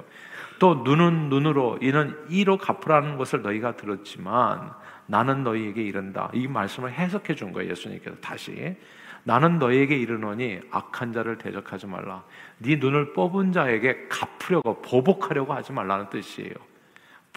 또 0.60 0.76
눈은 0.84 1.30
눈으로 1.30 1.78
이는 1.82 2.18
이로 2.30 2.58
갚으라는 2.58 3.16
것을 3.16 3.42
너희가 3.42 3.78
들었지만 3.78 4.74
나는 5.06 5.46
너희에게 5.46 5.82
이른다. 5.82 6.30
이 6.34 6.50
말씀을 6.50 6.92
해석해 6.92 7.36
준 7.36 7.54
거예요. 7.54 7.72
예수님께서 7.72 8.18
다시. 8.18 8.76
나는 9.24 9.60
너희에게 9.60 9.98
이르노니 9.98 10.60
악한 10.72 11.14
자를 11.14 11.38
대적하지 11.38 11.88
말라. 11.88 12.26
네 12.58 12.76
눈을 12.76 13.14
뽑은 13.14 13.54
자에게 13.54 14.10
갚으려고 14.10 14.82
보복하려고 14.82 15.54
하지 15.54 15.72
말라는 15.72 16.10
뜻이에요. 16.10 16.71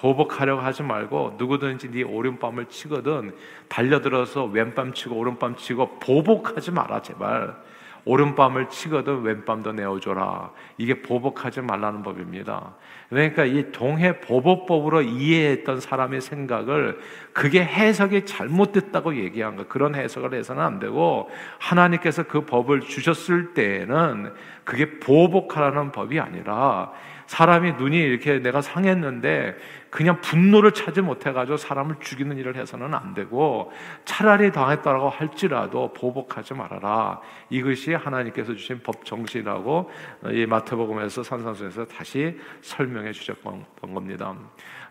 보복하려고 0.04 0.60
하지 0.60 0.82
말고 0.82 1.36
누구든지 1.38 1.90
네 1.90 2.02
오른밤을 2.02 2.66
치거든 2.66 3.34
달려들어서 3.68 4.44
왼밤 4.44 4.92
치고 4.92 5.16
오른밤 5.16 5.56
치고 5.56 5.98
보복하지 5.98 6.72
마라 6.72 7.00
제발. 7.00 7.56
오른밤을 8.04 8.68
치거든 8.68 9.22
왼밤도 9.22 9.72
내어줘라. 9.72 10.50
이게 10.76 11.00
보복하지 11.00 11.62
말라는 11.62 12.02
법입니다. 12.02 12.74
그러니까 13.08 13.46
이 13.46 13.72
동해 13.72 14.20
보복법으로 14.20 15.00
이해했던 15.00 15.80
사람의 15.80 16.20
생각을 16.20 16.98
그게 17.32 17.64
해석이 17.64 18.26
잘못됐다고 18.26 19.16
얘기한 19.16 19.56
거 19.56 19.66
그런 19.66 19.94
해석을 19.94 20.34
해서는 20.34 20.62
안 20.62 20.80
되고 20.80 21.30
하나님께서 21.58 22.24
그 22.24 22.44
법을 22.44 22.80
주셨을 22.80 23.54
때에는 23.54 24.34
그게 24.64 24.98
보복하라는 25.00 25.92
법이 25.92 26.20
아니라 26.20 26.92
사람이 27.26 27.72
눈이 27.72 27.98
이렇게 27.98 28.38
내가 28.38 28.60
상했는데 28.60 29.56
그냥 29.90 30.20
분노를 30.20 30.72
찾지 30.72 31.02
못해가지고 31.02 31.56
사람을 31.56 31.96
죽이는 32.00 32.36
일을 32.36 32.56
해서는 32.56 32.94
안 32.94 33.14
되고 33.14 33.72
차라리 34.04 34.50
당했다고 34.50 35.08
할지라도 35.08 35.92
보복하지 35.92 36.54
말아라. 36.54 37.20
이것이 37.48 37.94
하나님께서 37.94 38.54
주신 38.54 38.80
법 38.82 39.04
정신이라고 39.04 39.90
이 40.32 40.46
마태복음에서 40.46 41.22
산상수에서 41.22 41.84
다시 41.86 42.38
설명해 42.60 43.12
주셨던 43.12 43.64
겁니다. 43.80 44.34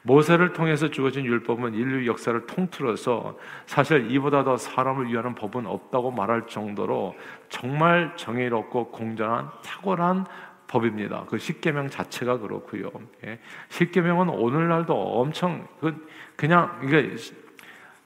모세를 0.03 0.53
통해서 0.53 0.89
주어진 0.89 1.25
율법은 1.25 1.73
인류 1.73 2.07
역사를 2.07 2.45
통틀어서 2.45 3.37
사실 3.65 4.11
이보다 4.11 4.43
더 4.43 4.57
사람을 4.57 5.07
위하는 5.07 5.33
법은 5.33 5.65
없다고 5.65 6.11
말할 6.11 6.47
정도로 6.47 7.15
정말 7.49 8.13
정의롭고 8.15 8.91
공정한 8.91 9.49
탁월한 9.63 10.25
법입니다. 10.73 11.25
그 11.29 11.37
십계명 11.37 11.89
자체가 11.89 12.39
그렇고요. 12.39 12.89
예. 13.25 13.37
십계명은 13.69 14.29
오늘날도 14.29 14.93
엄청 14.93 15.67
그 15.79 16.07
그냥 16.35 16.79
이게 16.83 17.15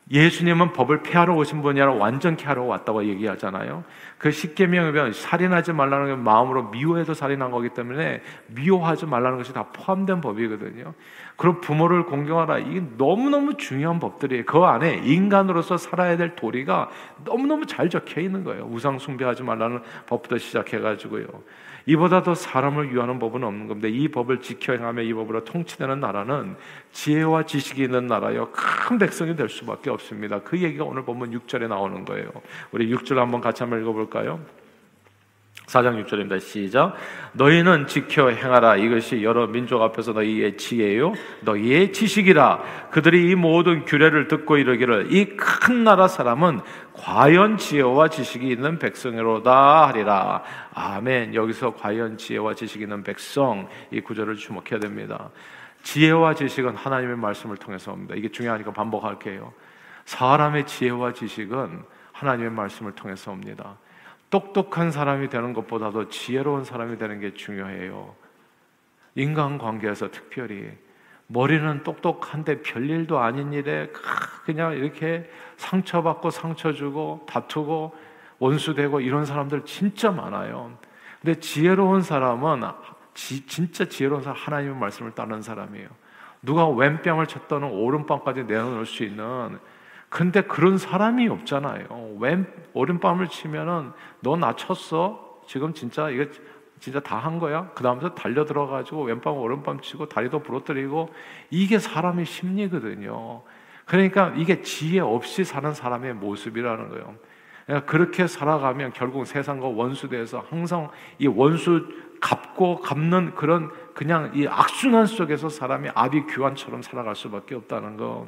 예수님은 0.09 0.71
법을 0.71 1.03
폐하러 1.03 1.35
오신 1.35 1.61
분이 1.61 1.81
아니라 1.81 1.97
완전히 1.97 2.41
하러 2.43 2.63
왔다고 2.63 3.05
얘기하잖아요. 3.05 3.83
그 4.17 4.31
십계명이면 4.31 5.11
살인하지 5.11 5.73
말라는 5.73 6.07
게 6.07 6.15
마음으로 6.15 6.69
미워해서 6.69 7.13
살인한 7.13 7.51
거기 7.51 7.69
때문에 7.69 8.21
미워하지 8.47 9.05
말라는 9.05 9.37
것이 9.37 9.53
다 9.53 9.65
포함된 9.73 10.21
법이거든요. 10.21 10.93
그리고 11.35 11.59
부모를 11.59 12.05
공경하라. 12.05 12.59
이게 12.59 12.83
너무너무 12.97 13.55
중요한 13.57 13.99
법들이에요. 13.99 14.45
그 14.45 14.59
안에 14.59 15.01
인간으로서 15.03 15.77
살아야 15.77 16.15
될 16.15 16.35
도리가 16.35 16.89
너무너무 17.25 17.65
잘 17.65 17.89
적혀 17.89 18.21
있는 18.21 18.45
거예요. 18.45 18.65
우상 18.71 18.99
숭배하지 18.99 19.43
말라는 19.43 19.81
법부터 20.07 20.37
시작해 20.37 20.79
가지고요. 20.79 21.25
이보다 21.87 22.21
더 22.21 22.35
사람을 22.35 22.93
위하는 22.93 23.17
법은 23.17 23.43
없는 23.43 23.67
겁니다. 23.67 23.87
이 23.87 24.09
법을 24.09 24.41
지켜 24.41 24.73
행하며 24.73 25.03
이 25.03 25.13
법으로 25.13 25.45
통치되는 25.45 25.99
나라는 26.01 26.55
지혜와 26.91 27.43
지식이 27.43 27.83
있는 27.83 28.07
나라요. 28.07 28.49
큰 28.51 28.97
백성이 28.97 29.35
될 29.35 29.47
수밖에 29.47 29.89
없습니다. 29.89 30.41
그 30.41 30.61
얘기가 30.61 30.83
오늘 30.83 31.03
보면 31.05 31.31
6절에 31.31 31.69
나오는 31.69 32.03
거예요. 32.03 32.29
우리 32.71 32.93
6절 32.93 33.15
한번 33.15 33.39
같이 33.39 33.63
한번 33.63 33.81
읽어볼까요? 33.81 34.41
4장 35.67 36.01
6절입니다. 36.05 36.39
시작. 36.39 36.95
너희는 37.33 37.87
지켜 37.87 38.29
행하라. 38.29 38.77
이것이 38.77 39.21
여러 39.21 39.47
민족 39.47 39.81
앞에서 39.81 40.13
너희의 40.13 40.55
지혜요. 40.55 41.11
너희의 41.41 41.91
지식이라. 41.91 42.89
그들이 42.91 43.29
이 43.31 43.35
모든 43.35 43.83
규례를 43.83 44.29
듣고 44.29 44.55
이르기를 44.57 45.13
이 45.13 45.35
큰 45.35 45.83
나라 45.83 46.07
사람은 46.07 46.61
과연 46.93 47.57
지혜와 47.57 48.07
지식이 48.07 48.47
있는 48.47 48.79
백성이로다 48.79 49.87
하리라. 49.89 50.41
아멘. 50.73 51.35
여기서 51.35 51.75
과연 51.75 52.17
지혜와 52.17 52.53
지식이 52.53 52.85
있는 52.85 53.03
백성 53.03 53.67
이 53.91 53.99
구절을 53.99 54.35
주목해야 54.35 54.79
됩니다. 54.79 55.29
지혜와 55.83 56.33
지식은 56.35 56.75
하나님의 56.75 57.17
말씀을 57.17 57.57
통해서 57.57 57.91
옵니다. 57.91 58.15
이게 58.15 58.29
중요하니까 58.29 58.71
반복할게요. 58.71 59.51
사람의 60.05 60.65
지혜와 60.65 61.11
지식은 61.11 61.83
하나님의 62.13 62.51
말씀을 62.51 62.93
통해서 62.93 63.31
옵니다. 63.31 63.77
똑똑한 64.29 64.91
사람이 64.91 65.29
되는 65.29 65.53
것보다도 65.53 66.09
지혜로운 66.09 66.63
사람이 66.63 66.97
되는 66.97 67.19
게 67.19 67.33
중요해요. 67.33 68.15
인간관계에서 69.15 70.11
특별히 70.11 70.71
머리는 71.27 71.83
똑똑한데 71.83 72.61
별일도 72.61 73.19
아닌 73.19 73.51
일에 73.53 73.91
그냥 74.45 74.73
이렇게 74.73 75.29
상처받고 75.57 76.29
상처 76.29 76.71
주고 76.73 77.25
다투고 77.27 77.95
원수되고 78.39 79.01
이런 79.01 79.25
사람들 79.25 79.65
진짜 79.65 80.11
많아요. 80.11 80.77
근데 81.21 81.39
지혜로운 81.39 82.01
사람은 82.01 82.61
지, 83.13 83.45
진짜 83.47 83.85
지혜로운 83.85 84.21
사람 84.21 84.37
하나님의 84.37 84.75
말씀을 84.77 85.11
따르는 85.11 85.41
사람이에요. 85.41 85.89
누가 86.41 86.67
왼뺨을 86.69 87.25
쳤다는 87.25 87.69
오른뺨까지 87.69 88.43
내놓을 88.43 88.85
수 88.85 89.03
있는 89.03 89.59
근데 90.09 90.41
그런 90.41 90.77
사람이 90.77 91.27
없잖아요. 91.27 92.17
왼 92.19 92.47
오른밤을 92.73 93.27
치면은 93.27 93.91
너 94.21 94.35
나 94.37 94.55
쳤어? 94.55 95.41
지금 95.47 95.73
진짜 95.73 96.09
이거 96.09 96.25
진짜 96.79 96.99
다 96.99 97.17
한 97.19 97.39
거야? 97.39 97.71
그 97.75 97.83
다음부터 97.83 98.13
달려 98.15 98.45
들어 98.45 98.67
가지고 98.67 99.03
왼밤 99.03 99.35
오른밤 99.37 99.81
치고 99.81 100.07
다리도 100.09 100.39
부러뜨리고 100.43 101.09
이게 101.49 101.79
사람의 101.79 102.25
심리거든요. 102.25 103.41
그러니까 103.85 104.33
이게 104.35 104.61
지혜 104.61 104.99
없이 104.99 105.43
사는 105.43 105.73
사람의 105.73 106.13
모습이라는 106.15 106.89
거예요. 106.89 107.15
그러니까 107.65 107.91
그렇게 107.91 108.27
살아가면 108.27 108.93
결국 108.93 109.25
세상과 109.25 109.67
원수돼서 109.67 110.45
항상 110.49 110.89
이 111.19 111.27
원수 111.27 111.87
갚고 112.21 112.79
갚는 112.81 113.35
그런 113.35 113.71
그냥 113.93 114.31
이 114.33 114.47
악순환 114.47 115.05
속에서 115.05 115.49
사람이 115.49 115.89
아비 115.93 116.27
규환처럼 116.27 116.81
살아갈 116.81 117.15
수밖에 117.15 117.55
없다는 117.55 117.97
거. 117.97 118.27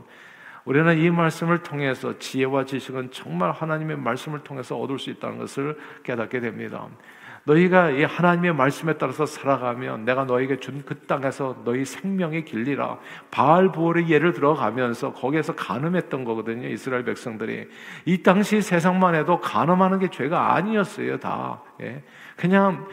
우리는 0.69 0.99
이 0.99 1.09
말씀을 1.09 1.63
통해서 1.63 2.19
지혜와 2.19 2.63
지식은 2.63 3.09
정말 3.09 3.49
하나님의 3.49 3.97
말씀을 3.97 4.43
통해서 4.43 4.77
얻을 4.77 4.99
수 4.99 5.09
있다는 5.09 5.39
것을 5.39 5.75
깨닫게 6.03 6.41
됩니다. 6.41 6.87
너희가 7.45 7.89
이 7.89 8.03
하나님의 8.03 8.53
말씀에 8.53 8.93
따라서 8.99 9.25
살아가면 9.25 10.05
내가 10.05 10.25
너에게 10.25 10.59
준 10.59 10.83
그 10.85 10.93
땅에서 11.07 11.63
너희 11.65 11.85
생명의 11.85 12.45
길리라 12.45 12.99
바알 13.31 13.71
부월의 13.71 14.09
예를 14.09 14.33
들어가면서 14.33 15.13
거기에서 15.13 15.55
간음했던 15.55 16.23
거거든요 16.23 16.67
이스라엘 16.67 17.03
백성들이 17.03 17.67
이 18.05 18.21
당시 18.21 18.61
세상만 18.61 19.15
해도 19.15 19.39
간음하는 19.39 19.97
게 19.97 20.09
죄가 20.09 20.53
아니었어요 20.53 21.17
다 21.17 21.63
예. 21.81 22.03
그냥 22.35 22.85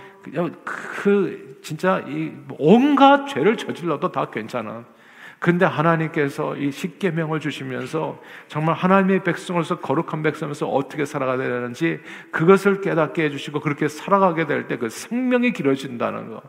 그 0.65 1.59
진짜 1.63 2.03
이 2.07 2.33
온갖 2.59 3.27
죄를 3.27 3.59
저질러도 3.59 4.13
다 4.13 4.31
괜찮은 4.31 4.96
근데 5.39 5.65
하나님께서 5.67 6.57
이 6.57 6.71
십계명을 6.73 7.41
주시면서 7.41 8.21
정말 8.49 8.75
하나님의 8.75 9.23
백성으로서 9.23 9.79
거룩한 9.81 10.23
백성으로서 10.23 10.67
어떻게 10.69 11.05
살아가야 11.05 11.37
되는지 11.37 12.01
그것을 12.33 12.81
깨닫게 12.81 13.25
해주시고 13.25 13.61
그렇게 13.61 13.89
살아가게 13.89 14.47
될 14.47 14.67
때 14.67 14.79
그 14.79 14.89
생명이 14.89 15.53
길어진다는 15.53 16.31
거. 16.31 16.43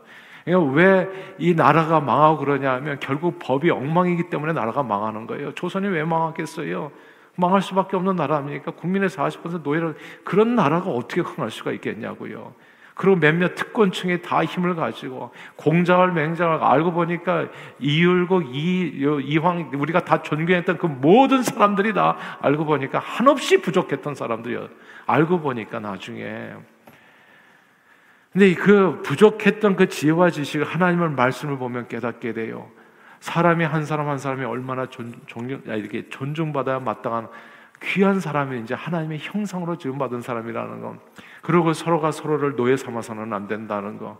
그러니까 0.44 0.72
왜 0.72 1.08
이 1.38 1.54
나라가 1.54 2.00
망하고 2.00 2.38
그러냐 2.38 2.72
하면 2.74 2.98
결국 3.00 3.38
법이 3.38 3.70
엉망이기 3.70 4.30
때문에 4.30 4.52
나라가 4.54 4.82
망하는 4.82 5.26
거예요. 5.26 5.52
조선이 5.54 5.86
왜 5.88 6.02
망하겠어요? 6.04 6.90
망할 7.36 7.62
수밖에 7.62 7.96
없는 7.96 8.16
나라입니까? 8.16 8.72
국민의 8.72 9.10
40% 9.10 9.62
노예를 9.62 9.94
그런 10.24 10.56
나라가 10.56 10.90
어떻게 10.90 11.20
흥할 11.20 11.50
수가 11.50 11.70
있겠냐고요. 11.72 12.54
그리고 12.98 13.14
몇몇 13.14 13.54
특권층이 13.54 14.22
다 14.22 14.44
힘을 14.44 14.74
가지고 14.74 15.30
공자왈 15.54 16.10
맹자왈 16.10 16.64
알고 16.64 16.92
보니까 16.92 17.46
이율곡 17.78 18.52
이 18.52 19.06
이황 19.22 19.70
우리가 19.72 20.04
다 20.04 20.20
존경했던 20.20 20.78
그 20.78 20.86
모든 20.86 21.44
사람들이 21.44 21.94
다 21.94 22.16
알고 22.40 22.64
보니까 22.64 22.98
한없이 22.98 23.62
부족했던 23.62 24.16
사람들이요. 24.16 24.68
알고 25.06 25.40
보니까 25.40 25.78
나중에 25.78 26.50
근데 28.32 28.52
그 28.54 29.00
부족했던 29.04 29.76
그 29.76 29.88
지혜와 29.88 30.30
지식을 30.30 30.66
하나님의 30.66 31.10
말씀을 31.10 31.56
보면 31.56 31.86
깨닫게 31.86 32.32
돼요. 32.32 32.68
사람이 33.20 33.64
한 33.64 33.84
사람 33.84 34.08
한 34.08 34.18
사람이 34.18 34.44
얼마나 34.44 34.86
존, 34.86 35.14
존경, 35.26 35.62
이렇게 35.66 36.08
존중받아야 36.08 36.80
마땅한 36.80 37.28
귀한 37.80 38.18
사람이 38.18 38.60
이제 38.62 38.74
하나님의 38.74 39.20
형상으로 39.20 39.78
지음받은 39.78 40.20
사람이라는 40.20 40.80
것. 40.80 40.98
그리고 41.42 41.72
서로가 41.72 42.10
서로를 42.10 42.56
노예 42.56 42.76
삼아서는 42.76 43.32
안 43.32 43.46
된다는 43.46 43.98
거. 43.98 44.18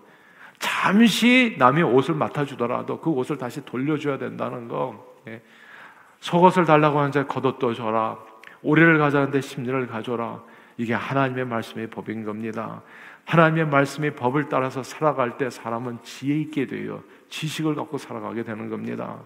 잠시 0.58 1.56
남의 1.58 1.84
옷을 1.84 2.14
맡아주더라도 2.14 3.00
그 3.00 3.10
옷을 3.10 3.38
다시 3.38 3.64
돌려줘야 3.64 4.18
된다는 4.18 4.68
거. 4.68 5.16
예. 5.28 5.42
속옷을 6.20 6.64
달라고 6.64 6.98
하는데 6.98 7.24
겉옷도 7.24 7.74
줘라. 7.74 8.18
오리를 8.62 8.98
가자는데 8.98 9.40
심리를 9.40 9.86
가져라. 9.86 10.42
이게 10.76 10.94
하나님의 10.94 11.44
말씀의 11.44 11.88
법인 11.88 12.24
겁니다. 12.24 12.82
하나님의 13.24 13.66
말씀의 13.66 14.14
법을 14.16 14.48
따라서 14.48 14.82
살아갈 14.82 15.36
때 15.36 15.50
사람은 15.50 15.98
지혜 16.02 16.36
있게 16.36 16.66
돼요. 16.66 17.02
지식을 17.28 17.74
갖고 17.74 17.98
살아가게 17.98 18.42
되는 18.42 18.70
겁니다. 18.70 19.18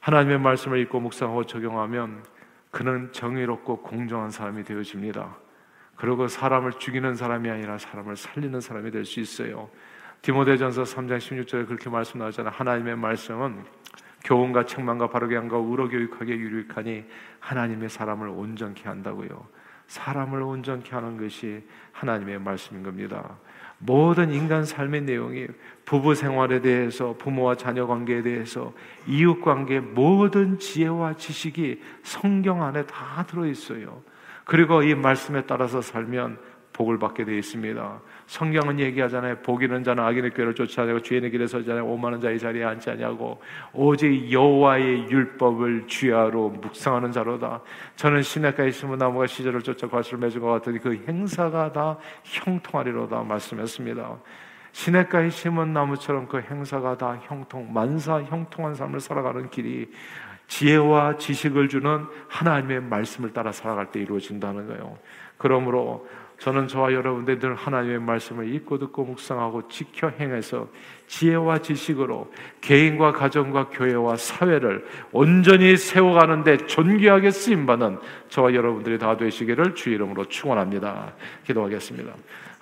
하나님의 0.00 0.38
말씀을 0.40 0.78
읽고 0.80 1.00
묵상하고 1.00 1.44
적용하면 1.44 2.24
그는 2.70 3.12
정의롭고 3.12 3.82
공정한 3.82 4.30
사람이 4.30 4.64
되어집니다. 4.64 5.36
그리고 5.96 6.28
사람을 6.28 6.72
죽이는 6.72 7.14
사람이 7.14 7.48
아니라 7.50 7.78
사람을 7.78 8.16
살리는 8.16 8.60
사람이 8.60 8.90
될 8.90 9.04
수 9.04 9.20
있어요. 9.20 9.68
디모데전서 10.22 10.84
3장 10.84 11.18
16절에 11.18 11.66
그렇게 11.66 11.90
말씀 11.90 12.18
나오잖아요. 12.18 12.52
하나님의 12.54 12.96
말씀은 12.96 13.62
교훈과 14.24 14.64
책망과 14.64 15.10
바르게 15.10 15.36
한과 15.36 15.58
의로 15.58 15.88
교육하게 15.88 16.36
유익하니 16.36 17.04
하나님의 17.40 17.90
사람을 17.90 18.28
온전케 18.28 18.88
한다고요. 18.88 19.46
사람을 19.86 20.40
온전케 20.40 20.94
하는 20.94 21.18
것이 21.18 21.62
하나님의 21.92 22.38
말씀인 22.40 22.82
겁니다. 22.82 23.36
모든 23.76 24.32
인간 24.32 24.64
삶의 24.64 25.02
내용이 25.02 25.46
부부 25.84 26.14
생활에 26.14 26.62
대해서 26.62 27.14
부모와 27.18 27.56
자녀 27.56 27.86
관계에 27.86 28.22
대해서 28.22 28.72
이웃 29.06 29.42
관계 29.42 29.80
모든 29.80 30.58
지혜와 30.58 31.16
지식이 31.16 31.82
성경 32.02 32.62
안에 32.62 32.86
다 32.86 33.26
들어 33.26 33.44
있어요. 33.44 34.02
그리고 34.44 34.82
이 34.82 34.94
말씀에 34.94 35.42
따라서 35.46 35.80
살면 35.80 36.38
복을 36.74 36.98
받게 36.98 37.24
되어 37.24 37.36
있습니다. 37.36 38.00
성경은 38.26 38.80
얘기하잖아요. 38.80 39.36
복이는 39.42 39.84
자는 39.84 40.02
악인의 40.02 40.34
꾀를 40.34 40.54
쫓아내고 40.54 41.02
죄인의 41.02 41.30
길에 41.30 41.46
서지 41.46 41.70
않고 41.70 41.88
오만한 41.92 42.20
자의 42.20 42.38
자리에 42.38 42.64
앉지 42.64 42.90
아니하고 42.90 43.40
오직 43.72 44.30
여호와의 44.30 45.08
율법을 45.08 45.84
주야로 45.86 46.48
묵상하는 46.50 47.12
자로다. 47.12 47.60
저는 47.94 48.22
시냇가에 48.22 48.72
심은 48.72 48.98
나무가 48.98 49.26
시절을 49.26 49.62
쫓아 49.62 49.88
과실을 49.88 50.18
맺은 50.18 50.40
것 50.40 50.48
같으니 50.48 50.80
그 50.80 51.02
행사가 51.06 51.72
다 51.72 51.96
형통하리로다 52.24 53.22
말씀했습니다. 53.22 54.18
시냇가에 54.72 55.30
심은 55.30 55.72
나무처럼 55.72 56.26
그 56.26 56.40
행사가 56.40 56.96
다 56.96 57.20
형통, 57.22 57.72
만사 57.72 58.20
형통한 58.24 58.74
삶을 58.74 58.98
살아가는 58.98 59.48
길이 59.48 59.88
지혜와 60.48 61.16
지식을 61.16 61.68
주는 61.68 62.06
하나님의 62.28 62.82
말씀을 62.82 63.32
따라 63.32 63.52
살아갈 63.52 63.90
때 63.90 64.00
이루어진다는 64.00 64.66
거예요. 64.68 64.98
그러므로 65.38 66.06
저는 66.38 66.68
저와 66.68 66.92
여러분들 66.92 67.38
늘 67.38 67.54
하나님의 67.54 68.00
말씀을 68.00 68.52
읽고 68.54 68.78
듣고 68.78 69.04
묵상하고 69.04 69.68
지켜 69.68 70.08
행해서 70.08 70.68
지혜와 71.06 71.58
지식으로 71.58 72.32
개인과 72.60 73.12
가정과 73.12 73.68
교회와 73.70 74.16
사회를 74.16 74.84
온전히 75.12 75.76
세워가는데 75.76 76.66
존귀하게 76.66 77.30
쓰임받는 77.30 77.98
저와 78.28 78.52
여러분들이 78.52 78.98
다 78.98 79.16
되시기를 79.16 79.74
주 79.74 79.90
이름으로 79.90 80.24
축원합니다. 80.26 81.14
기도하겠습니다. 81.46 82.12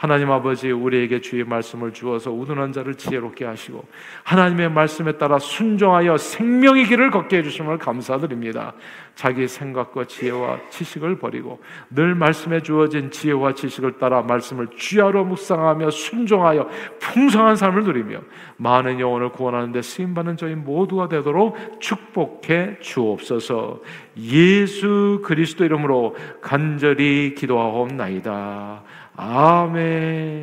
하나님 0.03 0.33
아버지 0.33 0.69
우리에게 0.69 1.21
주의 1.21 1.45
말씀을 1.45 1.93
주어서 1.93 2.33
우둔한 2.33 2.73
자를 2.73 2.97
지혜롭게 2.97 3.45
하시고 3.45 3.85
하나님의 4.25 4.73
말씀에 4.73 5.13
따라 5.13 5.39
순종하여 5.39 6.17
생명의 6.17 6.87
길을 6.87 7.13
걷게 7.13 7.37
해주심을 7.37 7.79
감사드립니다. 7.79 8.75
자기 9.15 9.47
생각과 9.47 10.07
지혜와 10.07 10.59
지식을 10.71 11.21
버리고 11.21 11.63
늘 11.89 12.17
말씀에 12.17 12.63
주어진 12.63 13.13
지혜와 13.13 13.55
지식을 13.55 13.99
따라 13.99 14.23
말씀을 14.23 14.71
주야로 14.75 15.25
묵상하며 15.25 15.91
순종하여 15.91 16.69
풍성한 16.99 17.55
삶을 17.55 17.85
누리며 17.85 18.23
많은 18.57 18.99
영혼을 18.99 19.31
구원하는 19.31 19.71
데 19.71 19.83
쓰임받는 19.83 20.37
저희 20.37 20.57
모두가 20.57 21.09
되도록 21.09 21.81
축복해 21.81 22.81
주옵소서 22.81 23.81
예수 24.17 25.23
그리스도 25.25 25.65
이름으로 25.65 26.17
간절히 26.41 27.37
기도하옵나이다. 27.37 28.83
아멘. 29.17 30.43